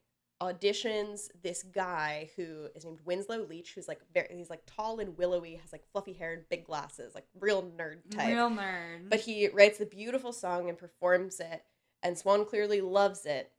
[0.41, 5.17] auditions this guy who is named Winslow Leach, who's like very he's like tall and
[5.19, 8.29] willowy, has like fluffy hair and big glasses, like real nerd type.
[8.29, 9.11] Real nerd.
[9.11, 11.65] But he writes the beautiful song and performs it,
[12.03, 13.53] and Swan clearly loves it,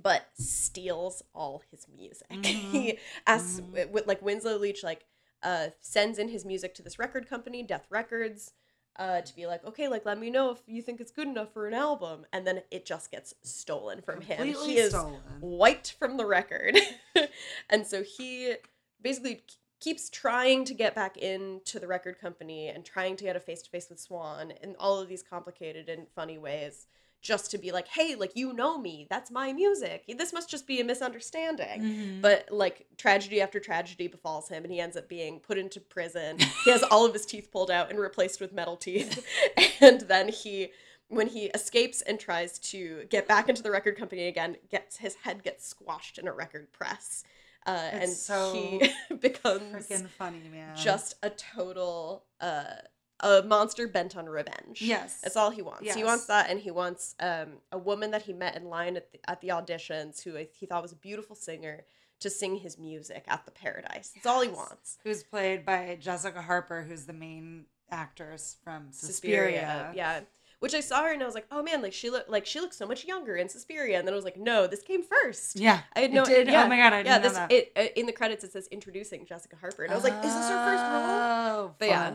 [0.00, 2.28] but steals all his music.
[2.30, 2.44] Mhm.
[2.44, 4.06] he asks, Mhm.
[4.06, 5.06] like Winslow Leach, like
[5.42, 8.52] uh, sends in his music to this record company, Death Records,
[8.96, 11.52] uh, to be like, okay, like let me know if you think it's good enough
[11.54, 14.36] for an album, and then it just gets stolen from him.
[14.36, 15.20] Completely He is stolen.
[15.40, 16.76] wiped from the record.
[17.70, 18.54] and so he
[19.00, 19.42] basically
[19.80, 23.62] keeps trying to get back into the record company and trying to get a face
[23.62, 26.86] to face with Swan in all of these complicated and funny ways
[27.20, 30.04] just to be like, hey, like you know me, that's my music.
[30.16, 31.82] This must just be a misunderstanding.
[31.82, 32.20] Mhm.
[32.22, 36.38] But like tragedy after tragedy befalls him, and he ends up being put into prison.
[36.64, 39.24] he has all of his teeth pulled out and replaced with metal teeth.
[39.80, 40.70] and then he,
[41.08, 45.16] when he escapes and tries to get back into the record company again, gets his
[45.16, 47.24] head gets squashed in a record press,
[47.66, 50.74] uh, and so he becomes freaking funny, man.
[50.76, 52.64] just a total uh,
[53.22, 54.80] a monster bent on revenge.
[54.82, 55.20] yes.
[55.22, 55.94] That's all he wants.
[55.94, 59.12] He wants that, and he wants um, a woman that he met in line at
[59.12, 61.84] the, at the auditions, who he thought was a beautiful singer,
[62.20, 64.10] to sing his music at the Paradise.
[64.14, 64.56] That's all he Yes.
[64.56, 64.98] wants.
[65.04, 69.92] Who's played by Jessica Harper, who's the main actress from Suspiria.
[69.94, 70.20] yeah.
[70.60, 72.60] Which I saw her and I was like, oh man, like she looked like she
[72.60, 75.58] looks so much younger in Suspiria, and then I was like, no, this came first.
[75.58, 75.80] Yeah.
[75.96, 76.22] I had no.
[76.26, 76.48] did?
[76.48, 77.16] Yeah, Oh my God, I didn't yeah.
[77.16, 77.50] know This that.
[77.52, 80.20] it uh, in the credits it says introducing Jessica Harper, and I was like, is
[80.34, 81.02] this her first role?
[81.70, 82.12] Oh, But yeah.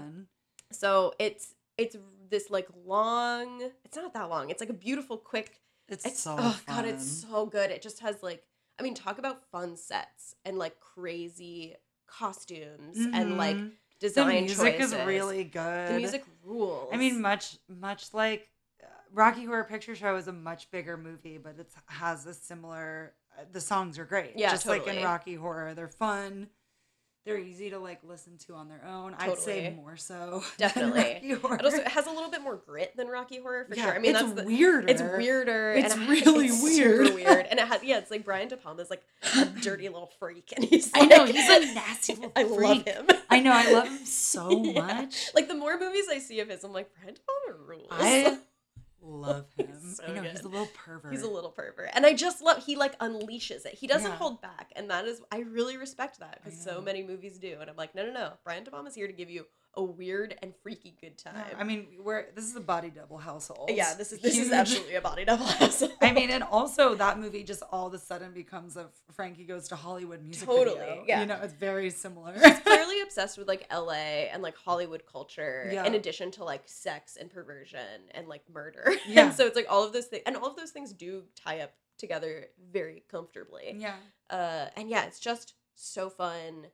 [0.72, 0.78] Fun.
[0.78, 1.96] So it's it's
[2.30, 3.70] this like long.
[3.84, 4.50] It's not that long.
[4.50, 7.70] It's like a beautiful, quick It's, It's so oh god, it's so good.
[7.72, 8.44] It just has like
[8.80, 11.76] I mean, talk about fun sets and like crazy
[12.08, 13.72] costumes and like Mhm.
[14.00, 14.94] design the music choices.
[14.94, 15.90] is really good.
[15.90, 16.90] the music rules.
[16.94, 18.50] I mean, much much like
[18.84, 23.14] uh, Rocky Horror Picture Show is a much bigger movie, but it has a similar.
[23.38, 24.34] Uh, the songs are great.
[24.36, 25.04] Yeah, just like in.
[25.04, 26.50] Rocky Horror, they're fun.
[27.26, 29.16] They're easy to like listen to on their own.
[29.18, 30.44] I'd say more so.
[30.58, 31.02] Definitely.
[31.02, 31.56] Than Rocky Horror.
[31.58, 33.96] it also it has a little bit more grit than Rocky Horror for Yeah, sure.
[33.96, 34.88] I mean, it's that's the, weirder.
[34.88, 35.74] it's weirder.
[35.78, 37.08] It's really it's weird.
[37.08, 37.98] Super weird, and it has yeah.
[37.98, 39.02] It's like Brian De Palma's like
[39.36, 42.60] a dirty little freak, and he's I know he's a nasty little I freak.
[42.60, 43.08] love him.
[43.30, 43.52] I know.
[43.54, 44.82] I love him so Yeah.
[44.86, 45.32] much.
[45.34, 47.88] Like the more movies I see of his, I'm like Brian De Palma rules.
[47.90, 48.38] I
[49.06, 49.68] love him.
[49.82, 51.12] He's so I know he's a little pervert.
[51.12, 53.74] He's a little pervert, and I just love he like unleashes it.
[53.74, 54.18] He doesn't Yeah.
[54.18, 57.58] hold back, and that is I really respect that because so many movies do.
[57.62, 58.34] And I'm like, no, no, no.
[58.44, 59.46] Brian De Palma's here to give you
[59.78, 61.34] a weird and freaky good time.
[61.52, 63.70] Yeah, I mean, we're this is a body double household.
[63.74, 65.46] yeah, this is this is absolutely a body double.
[65.62, 65.92] household.
[66.02, 69.68] I mean, and also that movie just all of a sudden becomes a Frankie Goes
[69.70, 71.04] to Hollywood music Totally, video.
[71.08, 71.22] yeah.
[71.22, 72.34] You know, it's very similar.
[72.34, 75.86] He's clearly obsessed with like LA and like Hollywood culture, Yeah.
[75.86, 77.80] in addition to like sex and perversion
[78.12, 78.94] and like murder.
[79.08, 79.26] Yeah.
[79.28, 81.60] and so it's like all of those things, and all of those things do tie
[81.62, 83.76] up together very comfortably.
[83.78, 83.96] yeah.
[84.30, 86.66] uh and yeah it's just so fun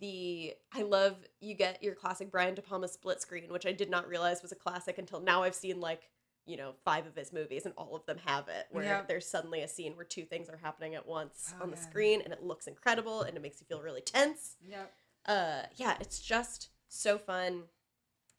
[0.00, 3.90] the i love you get your classic brian de palma split screen which i did
[3.90, 6.08] not realize was a classic until now i've seen like
[6.46, 9.02] you know five of his movies and all of them have it where Yeah.
[9.06, 11.82] there's suddenly a scene where two things are happening at once Oh, on the yeah.
[11.82, 14.84] screen and it looks incredible and it makes you feel really tense Yeah.
[15.26, 17.64] uh yeah it's just so fun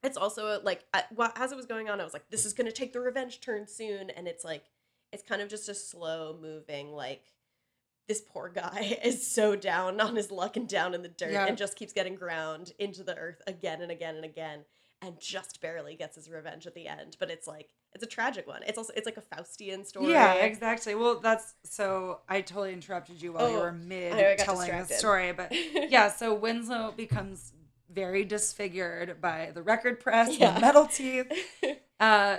[0.04, 2.54] it's also like I, well, as it was going on i was like this is
[2.54, 4.66] going to take the revenge turn soon and it's like
[5.12, 7.24] it's kind of just a slow moving like
[8.08, 11.46] this poor guy is so down on his luck and down in the dirt Yeah.
[11.46, 14.62] and just keeps getting ground into the earth again and again and again
[15.02, 18.48] and just barely gets his revenge at the end but it's like it's a tragic
[18.48, 20.96] one it's also it's like a faustian story Yeah, exactly.
[20.96, 24.72] Well, that's so I totally interrupted you while you Oh, were mid I know, telling
[24.72, 25.52] the story, but
[25.90, 27.54] yeah, so Winslow becomes
[27.90, 30.52] very disfigured by the record press and Yeah.
[30.56, 31.32] the metal teeth.
[31.98, 32.38] Uh,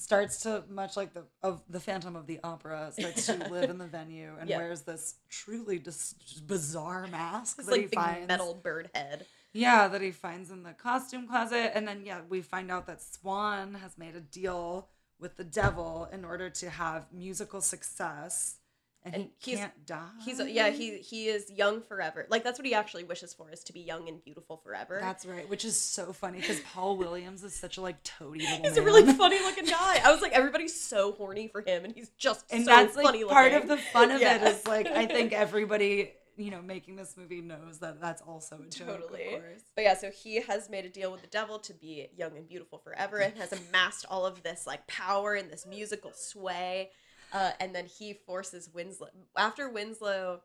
[0.00, 3.78] starts to much like the of the Phantom of the Opera starts to live in
[3.78, 4.56] the venue and Yeah.
[4.58, 6.14] wears this truly dis-
[6.46, 8.28] bizarre mask it's that he like big finds.
[8.28, 11.72] metal bird head Yeah, that he finds in the costume closet.
[11.74, 14.88] And then, yeah, we find out that Swan has made a deal
[15.18, 18.56] with the devil in order to have musical success.
[19.02, 20.08] And, And he he's- can't die.
[20.24, 22.26] He's yeah, he he is young forever.
[22.28, 24.98] Like that's what he actually wishes for is to be young and beautiful forever.
[25.00, 28.62] That's right, which is so funny because Paul Williams is such a like toady little
[28.64, 30.00] he's a really funny looking guy.
[30.04, 33.06] I was like, everybody's so horny for him, and he's just and so that's like
[33.06, 33.70] funny part looking.
[33.70, 34.36] of the fun of Yeah.
[34.36, 38.56] it is like I think everybody you know making this movie knows that that's also
[38.56, 39.00] a joke.
[39.00, 39.24] Totally.
[39.34, 39.62] Of course.
[39.76, 42.46] But yeah, so he has made a deal with the devil to be young and
[42.46, 46.90] beautiful forever, and has amassed all of this like power and this musical sway.
[47.32, 50.40] Uh, and then he forces Winslow after Winslow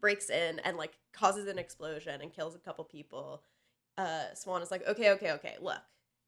[0.00, 3.42] breaks in and like causes an explosion and kills a couple people.
[3.98, 5.80] Uh, Swan is like, okay, okay, okay, look,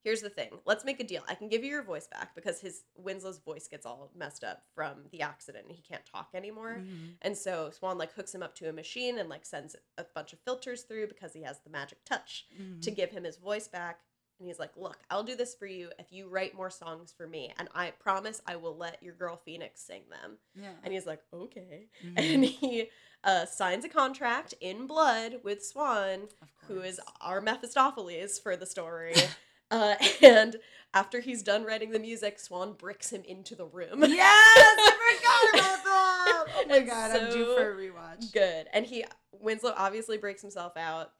[0.05, 0.51] Here's the thing.
[0.67, 1.23] Let's make a deal.
[1.29, 4.65] I can give you your voice back because his Winslow's voice gets all messed up
[4.75, 6.79] from the accident and he can't talk anymore.
[6.81, 7.15] Mhm.
[7.23, 10.33] And so Swan like hooks him up to a machine and like sends a bunch
[10.33, 12.49] of filters through because he has the magic touch
[12.81, 12.97] to Mhm.
[12.97, 14.01] give him his voice back.
[14.43, 17.29] And he's like, "Look, I'll do this for you if you write more songs for
[17.29, 20.73] me, and I promise I will let your girl Phoenix sing them." Yeah.
[20.83, 22.17] And he's like, "Okay." Mhm.
[22.35, 22.91] And he
[23.23, 26.23] uh, signs a contract in blood with Swan,
[26.67, 29.15] who is our Mephistopheles for the story.
[29.71, 30.57] uh, and
[30.93, 34.03] after he's done writing the music, Swan bricks him into the room.
[34.03, 36.45] Yes, I forgot about that.
[36.57, 38.33] Oh my It's god, I'm due for a rewatch.
[38.33, 38.67] Good.
[38.73, 39.05] And he
[39.41, 41.13] Winslow obviously breaks himself out.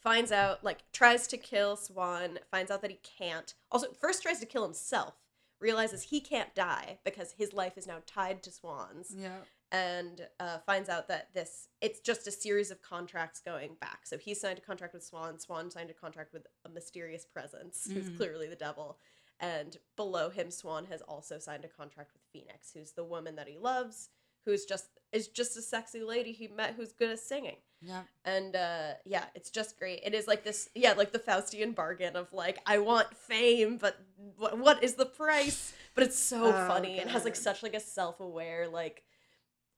[0.00, 3.54] Finds out, like, tries to kill Swan, finds out that he can't.
[3.70, 5.14] Also, first tries to kill himself,
[5.60, 9.38] realizes he can't die because his life is now tied to Swan's, Yeah.
[9.72, 14.06] and uh, finds out that this it's just a series of contracts going back.
[14.06, 17.88] So he signed a contract with Swan, Swan signed a contract with a mysterious presence,
[17.92, 18.16] who's Mhm.
[18.16, 18.98] clearly the devil.
[19.40, 23.46] And below him, Swan has also signed a contract with Phoenix, who's the woman that
[23.48, 24.10] he loves,
[24.44, 27.56] who's just is just a sexy lady he met who's good at singing.
[27.80, 28.02] Yeah.
[28.24, 30.00] And uh yeah, it's just great.
[30.04, 33.98] It is like this yeah, like the Faustian bargain of like I want fame, but
[34.36, 35.72] what what is the price?
[35.94, 39.02] But it's so Oh, funny and has like such like a self-aware like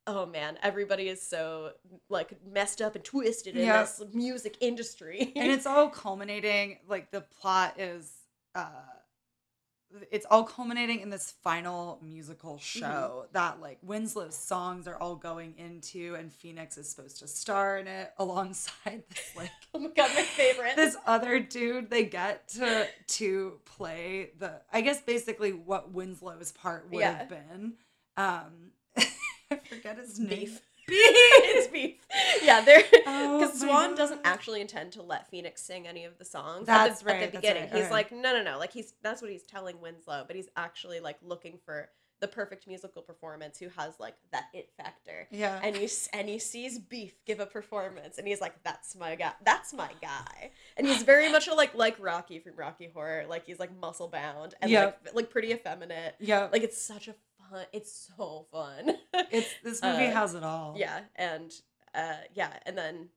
[0.06, 1.72] oh man, everybody is so
[2.08, 3.82] like messed up and twisted in Yeah.
[3.82, 5.32] this music industry.
[5.36, 8.10] and it's all culminating like the plot is
[8.54, 8.70] uh
[10.10, 15.54] it's all culminating in this final musical show that like Winslow's songs are all going
[15.58, 20.10] into and Phoenix is supposed to star in it alongside this like oh my god,
[20.14, 20.76] my favorite.
[20.76, 26.88] this other dude they get to to play the I guess basically what Winslow's part
[26.90, 27.18] would Yeah.
[27.18, 27.72] have been.
[28.16, 28.72] Um
[29.52, 30.28] I forget his name.
[30.40, 30.60] Beef.
[30.90, 31.00] Beef.
[31.02, 31.96] it's beef.
[32.42, 36.18] Yeah, they're Oh because my Swan doesn't actually intend to let Phoenix sing any of
[36.18, 36.66] the songs.
[36.66, 38.10] That's at the, right, At the beginning, right, he's alright.
[38.10, 38.58] like, no, no, no.
[38.58, 41.88] Like he's that's what he's telling Winslow, but he's actually like looking for
[42.20, 45.26] the perfect musical performance who has like that it factor.
[45.30, 45.58] Yeah.
[45.62, 49.32] And you and he sees Beef give a performance, and he's like, "That's my guy.
[49.42, 53.24] That's my guy." And he's very much a, like like Rocky from Rocky Horror.
[53.28, 55.00] Like he's like muscle bound and Yep.
[55.06, 56.16] like like pretty effeminate.
[56.20, 56.48] yeah.
[56.52, 57.14] Like it's such a
[57.72, 58.96] It's so fun.
[59.32, 60.74] It's this movie Uh, has it all.
[60.76, 61.52] Yeah, and
[61.94, 63.08] uh, yeah, and then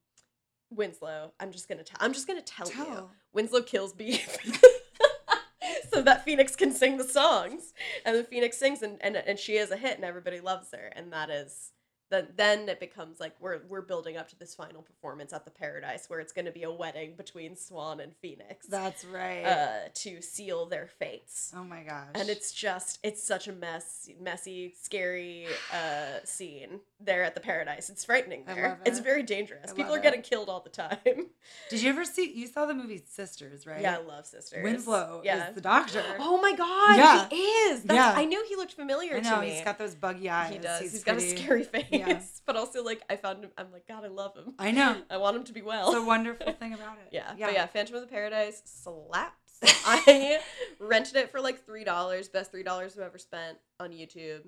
[0.70, 1.34] Winslow.
[1.40, 1.98] I'm just gonna tell.
[2.00, 3.10] I'm just gonna tell, you.
[3.34, 4.38] Winslow kills Beef,
[5.94, 7.74] so that Phoenix can sing the songs,
[8.06, 10.92] and then Phoenix sings, and and, and she is a hit, and everybody loves her,
[10.96, 11.72] and that is.
[12.14, 15.52] Then, then it becomes like we're we're building up to this final performance at the
[15.52, 19.44] Paradise where it's going to be a wedding between Swan and Phoenix That's right.
[19.44, 22.10] uh, to seal their fates oh my gosh.
[22.14, 27.90] and it's just it's such a mess messy scary uh scene there at the paradise
[27.90, 30.98] it's frightening there love it's very dangerous I people are getting killed all the time
[31.70, 33.82] Did you ever see you saw the movie Sisters, right?
[33.82, 36.04] yeah i love sisters Winslow yeah is the doctor.
[36.20, 37.28] oh my god Yeah.
[37.30, 38.14] he is That's, Yeah.
[38.16, 40.52] i knew he looked familiar I know, to me he's got those buggy eyes.
[40.54, 42.03] he does He's, he's got a scary face Yeah.
[42.46, 44.98] but also like i found him i'm like god i love him I know.
[45.10, 47.10] i want him to be well It's a wonderful thing about it.
[47.12, 47.46] Yeah, Yeah.
[47.48, 49.40] but yeah, Phantom of the Paradise slaps.
[49.86, 50.40] I
[50.80, 54.42] rented it for like three dollars, best three dollars I've ever spent on YouTube.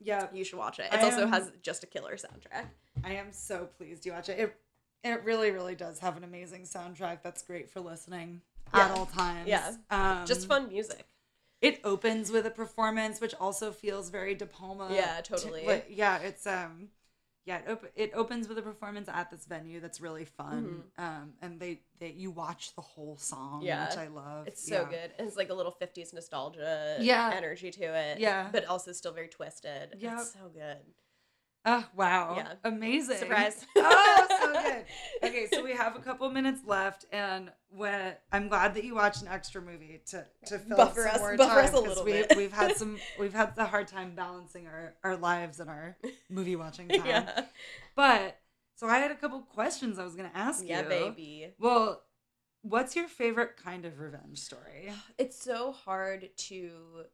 [0.00, 0.26] Yeah.
[0.32, 0.92] You should watch it.
[0.92, 2.66] It also am- has just a killer soundtrack.
[3.04, 4.38] I am so pleased you watch it.
[4.38, 4.56] It
[5.04, 8.40] it really, really does have an amazing soundtrack that's great for listening
[8.72, 9.46] at all times.
[9.48, 9.72] Yeah.
[9.90, 11.06] Um, Just fun music.
[11.60, 14.88] It opens with a performance, which also feels very De Palma.
[14.92, 15.66] Yeah, to- totally.
[15.66, 16.88] like, yeah, it's um,
[17.46, 20.84] yeah, it, op- it opens with a performance at this venue that's really fun.
[20.98, 23.66] Um, and they they you watch the whole song, Mm-hmm.
[23.66, 23.88] Yeah.
[23.88, 24.46] which I love.
[24.46, 24.88] It's so Yeah.
[24.90, 25.10] good.
[25.18, 27.32] It's like a little 50s nostalgia Yeah.
[27.34, 28.20] energy to it.
[28.20, 28.50] Yeah.
[28.52, 29.96] But also still very twisted.
[30.00, 30.76] It's so good.
[31.70, 32.34] Oh wow!
[32.36, 32.52] Yeah.
[32.64, 33.18] amazing.
[33.18, 33.66] Surprise.
[33.76, 34.84] oh, so good.
[35.22, 39.20] Okay, so we have a couple minutes left, and when I'm glad that you watched
[39.22, 41.82] an extra movie to to fill Buffer some us- more buffer time us a 'cause
[41.88, 42.36] little we, bit.
[42.36, 45.96] We've had some we've had the hard time balancing our our lives and our
[46.30, 47.04] movie watching time.
[47.06, 47.44] yeah.
[47.96, 48.38] But
[48.76, 50.88] so I had a couple questions I was gonna ask Yeah, you.
[50.88, 51.52] baby.
[51.58, 52.02] Well,
[52.62, 54.92] what's your favorite kind of revenge story?
[55.18, 57.04] it's so hard to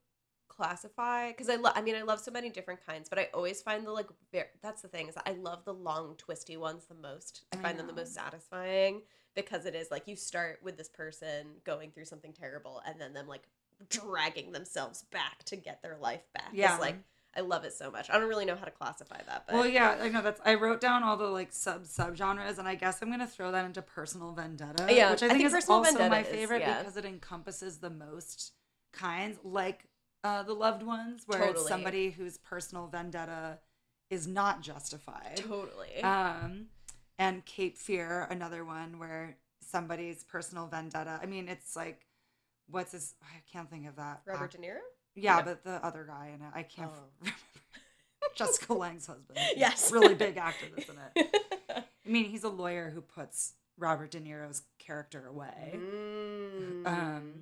[0.56, 3.60] classify because I love I mean I love so many different kinds but I always
[3.62, 6.94] find the like ver- that's the thing is I love the long twisty ones the
[6.94, 9.02] most I I find them the most satisfying
[9.34, 13.12] because it is like you start with this person going through something terrible and then
[13.14, 13.42] them like
[13.90, 16.78] dragging themselves back to get their life back It's Yeah.
[16.78, 16.96] like
[17.36, 19.66] I love it so much I don't really know how to classify that but Well,
[19.66, 20.40] yeah, I know that's.
[20.44, 23.50] I wrote down all the like sub sub genres, and I guess I'm gonna throw
[23.50, 24.86] that into personal vendetta.
[24.88, 26.78] Yeah, which I I think, think is also my is- favorite yeah.
[26.78, 28.52] because it encompasses the most
[28.92, 29.86] kinds, like
[30.24, 33.58] uh, the loved ones, where it's somebody whose personal vendetta
[34.10, 35.36] is not justified.
[35.36, 36.66] totally Um,
[37.18, 41.20] and Cape Fear, another one where somebody's personal vendetta.
[41.22, 42.06] I mean, it's like
[42.68, 43.14] what's his?
[43.22, 44.22] I can't think of that.
[44.26, 44.78] Robert act- De Niro.
[45.14, 45.42] Yeah, Yeah.
[45.42, 47.02] but the other guy in it, I can't Oh.
[47.20, 47.38] remember.
[48.34, 49.38] Jessica Lange's husband.
[49.56, 49.92] Yes.
[49.92, 51.34] really big actor that's in it.
[51.70, 55.74] I mean, he's a lawyer who puts Robert De Niro's character away.
[55.76, 56.86] Mm.
[56.86, 57.32] Um,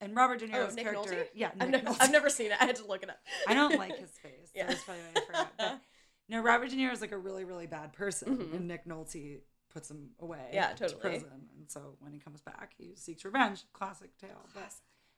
[0.00, 1.26] and Robert De oh, Niro's Nick character, Nolte.
[1.34, 2.58] yeah, I've, never, I've never seen it.
[2.60, 3.18] I had to look it up.
[3.48, 4.32] I don't like his face.
[4.54, 4.66] Yeah.
[4.66, 5.52] That's probably why I forgot.
[5.58, 5.80] But
[6.28, 8.54] no, Robert De Niro is like a really, really bad person, Mhm.
[8.54, 9.40] and Nick Nolte
[9.72, 10.50] puts him away.
[10.52, 13.64] Yeah, To prison, and so when he comes back, he seeks revenge.
[13.72, 14.46] Classic tale.
[14.54, 14.72] But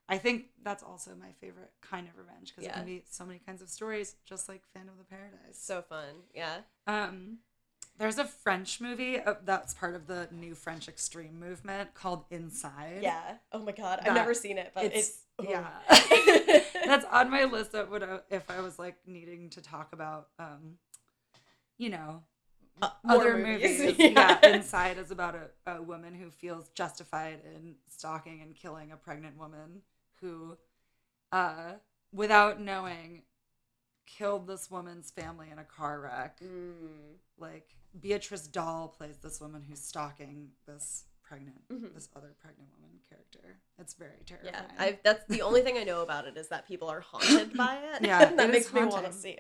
[0.08, 3.40] I think that's also my favorite kind of revenge because it can be so many
[3.44, 5.58] kinds of stories, just like Phantom of the Paradise.
[5.60, 6.14] So fun.
[6.34, 6.58] Yeah.
[6.86, 7.38] Um,
[7.98, 13.00] there's a French movie uh, that's part of the new French extreme movement called Inside.
[13.02, 13.36] Yeah.
[13.52, 14.00] Oh my god.
[14.00, 15.44] That- I've never seen it, but it's, it's- oh.
[15.48, 16.62] yeah.
[16.86, 20.28] that's on my list of what I, if I was like needing to talk about,
[20.38, 20.76] um,
[21.78, 22.22] you know,
[22.82, 23.78] Uh, other movies.
[23.80, 23.96] movies.
[23.98, 24.38] Yeah.
[24.42, 24.48] yeah.
[24.54, 29.38] Inside is about a, a woman who feels justified in stalking and killing a pregnant
[29.38, 29.80] woman
[30.20, 30.56] who,
[31.32, 31.72] uh,
[32.12, 33.22] without knowing,
[34.06, 36.38] killed this woman's family in a car wreck.
[36.40, 37.16] Mm.
[37.38, 41.92] Like Béatrice Dalle plays this woman who's stalking this pregnant, Mhm.
[41.94, 43.58] this other pregnant woman character.
[43.78, 44.70] It's very Yeah, terrifying.
[44.78, 47.76] I that's the only thing I know about it is that people are haunted by
[47.94, 48.02] it.
[48.02, 49.36] Yeah, that it makes me want to see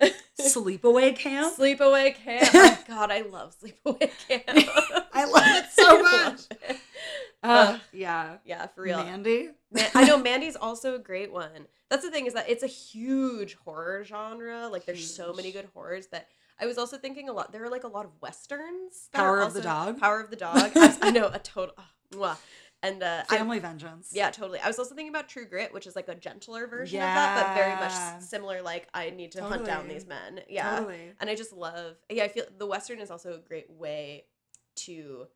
[0.00, 0.14] it.
[0.40, 1.54] Sleepaway Camp.
[1.56, 2.48] Sleepaway Camp.
[2.54, 4.68] Oh God, I love Sleepaway Camp.
[5.12, 6.40] I love it so much.
[6.68, 6.76] it.
[7.42, 8.36] Uh, yeah.
[8.44, 8.98] Yeah, for real.
[9.02, 9.50] Mandy.
[9.70, 11.66] Man, I know Mandy's also a great one.
[11.90, 14.68] That's the thing is that it's a huge horror genre.
[14.68, 16.28] Like there's so many good horrors that
[16.60, 17.52] I was also thinking a lot.
[17.52, 19.08] There are like a lot of westerns.
[19.12, 19.98] that Power are of the Dog?
[20.00, 20.72] Power of the Dog.
[20.74, 21.74] I, I know a total.
[22.16, 22.38] oh.
[22.80, 24.10] And uh, I, Family Vengeance.
[24.14, 24.60] yeah, totally.
[24.60, 27.46] I was also thinking about True Grit, which is like a gentler version of that,
[27.46, 28.62] but very much similar.
[28.62, 30.40] Like I need to hunt down these men.
[30.48, 31.10] Yeah, Totally.
[31.20, 31.96] and I just love.
[32.08, 34.26] Yeah, I feel the western is also a great way
[34.76, 35.26] to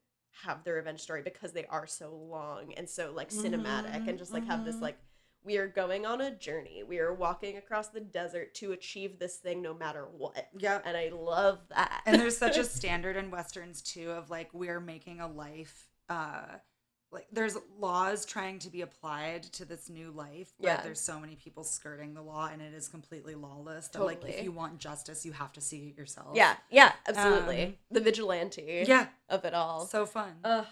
[0.44, 4.32] have the revenge story because they are so long and so like cinematic and just
[4.32, 4.82] like have this mhm.
[4.82, 4.98] like
[5.44, 6.82] we are going on a journey.
[6.86, 10.48] We are walking across the desert to achieve this thing no matter what.
[10.56, 10.80] Yeah.
[10.84, 12.02] And I love that.
[12.06, 16.58] and there's such a standard in westerns too of like we're making a life uh
[17.12, 20.80] like there's laws trying to be applied to this new life but Yeah.
[20.82, 24.42] there's so many people skirting the law and it is completely lawless that like if
[24.42, 27.64] you want justice you have to see it yourself yeah, yeah, absolutely.
[27.64, 29.84] Um, the vigilante yeah of it all.
[29.86, 30.66] so fun Ugh,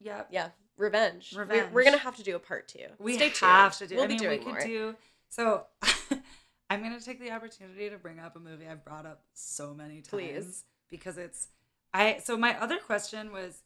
[0.00, 1.34] yep yeah, revenge.
[1.36, 2.86] We're- We're, gonna have to do a part two.
[2.98, 3.90] we Stay have tuned.
[3.90, 4.60] to do We'll i be mean doing we could more.
[4.66, 4.96] do
[5.28, 5.66] so
[6.70, 9.96] i'm gonna take the opportunity to bring up a movie i've brought up so many
[9.96, 10.64] times Please.
[10.90, 11.48] because it's
[11.92, 13.62] i so my other question was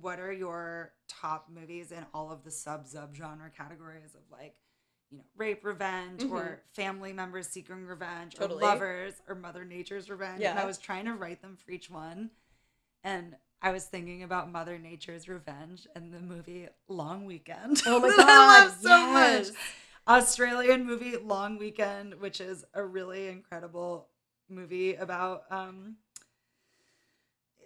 [0.00, 4.54] what are your top movies in all of the sub sub genre categories of like
[5.10, 8.42] you know rape revenge or family members seeking revenge Mm-hmm.
[8.42, 8.64] Totally.
[8.64, 11.90] or lovers or mother nature's revenge and i was trying to write them for each
[11.90, 12.30] one
[13.04, 17.80] and I was thinking about Mother Nature's Revenge and the movie Long Weekend.
[17.86, 19.50] Oh my that I love God, so yes.
[19.50, 19.58] much.
[20.08, 24.08] Australian movie Long Weekend, which is a really incredible
[24.48, 25.94] movie about um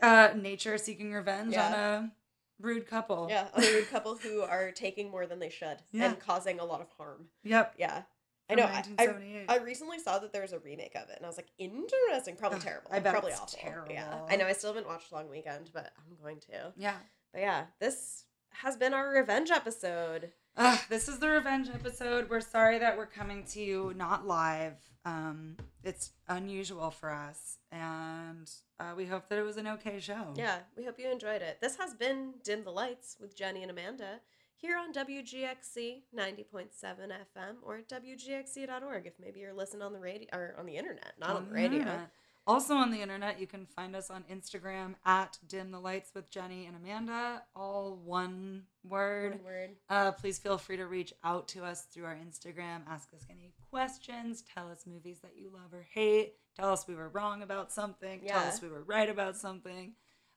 [0.03, 2.13] uh nature seeking revenge on a
[2.61, 3.27] rude couple.
[3.31, 6.07] Yeah, a rude couple who are taking more than they should Yeah.
[6.07, 7.27] and causing a lot of harm.
[7.45, 7.75] Yep.
[7.79, 8.03] Yeah.
[8.49, 8.65] I know.
[8.65, 11.37] I, I, I recently saw that there was a remake of it, and I was
[11.37, 12.37] like, interesting.
[12.37, 12.91] Probably Ugh, terrible.
[12.93, 13.59] I bet Probably it's awful.
[13.91, 14.21] Yeah.
[14.29, 14.47] I know.
[14.47, 16.73] I still haven't watched Long Weekend, but I'm going to.
[16.77, 16.95] yeah.
[17.33, 18.25] But yeah, this
[18.63, 20.33] has been our revenge episode.
[20.57, 22.31] Ugh, this is the revenge episode.
[22.31, 24.75] We're sorry that we're coming to you not live.
[25.05, 28.51] Um, it's unusual for us, and
[28.81, 30.33] uh, we hope that it was an okay show.
[30.35, 31.59] Yeah, we hope you enjoyed it.
[31.61, 34.21] This has been Dim the Lights with Jenny and Amanda
[34.57, 40.57] here on WGXC 90.7 FM or WGXC.org if maybe you're listening on the radio or
[40.59, 42.01] on the internet, not on, the radio.
[42.47, 46.31] Also on the internet, you can find us on Instagram at Dim the Lights with
[46.31, 49.33] Jenny and Amanda, all one word.
[49.33, 49.71] One word.
[49.91, 52.83] Uh, please feel free to reach out to us through our Instagram.
[52.89, 54.45] Ask us any questions.
[54.55, 56.35] Tell us movies that you love or hate.
[56.57, 58.21] Tell us we were wrong about something.
[58.27, 59.95] Tell us we were right about something.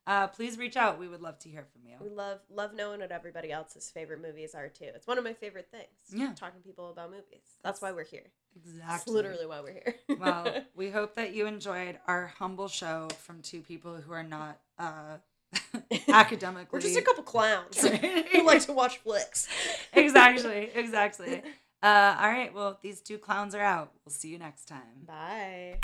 [0.07, 0.99] Uh, please reach out.
[0.99, 1.95] We would love to hear from you.
[2.01, 4.87] We love love knowing what everybody else's favorite movies are too.
[4.95, 5.85] It's one of my favorite things.
[6.11, 6.33] Yeah.
[6.35, 7.43] Talking to people about movies.
[7.63, 8.31] That's why we're here.
[8.55, 8.81] Exactly.
[8.87, 9.95] That's literally why we're here.
[10.19, 14.59] well, we hope that you enjoyed our humble show from two people who are not
[14.77, 15.17] uh,
[16.09, 16.67] academically.
[16.71, 17.81] we're just a couple clowns
[18.31, 19.47] who like to watch flicks.
[19.93, 20.69] exactly.
[20.75, 21.41] Exactly.
[21.81, 22.53] Uh, all right.
[22.53, 23.91] Well, these two clowns are out.
[24.05, 25.05] We'll see you next time.
[25.05, 25.79] Bye.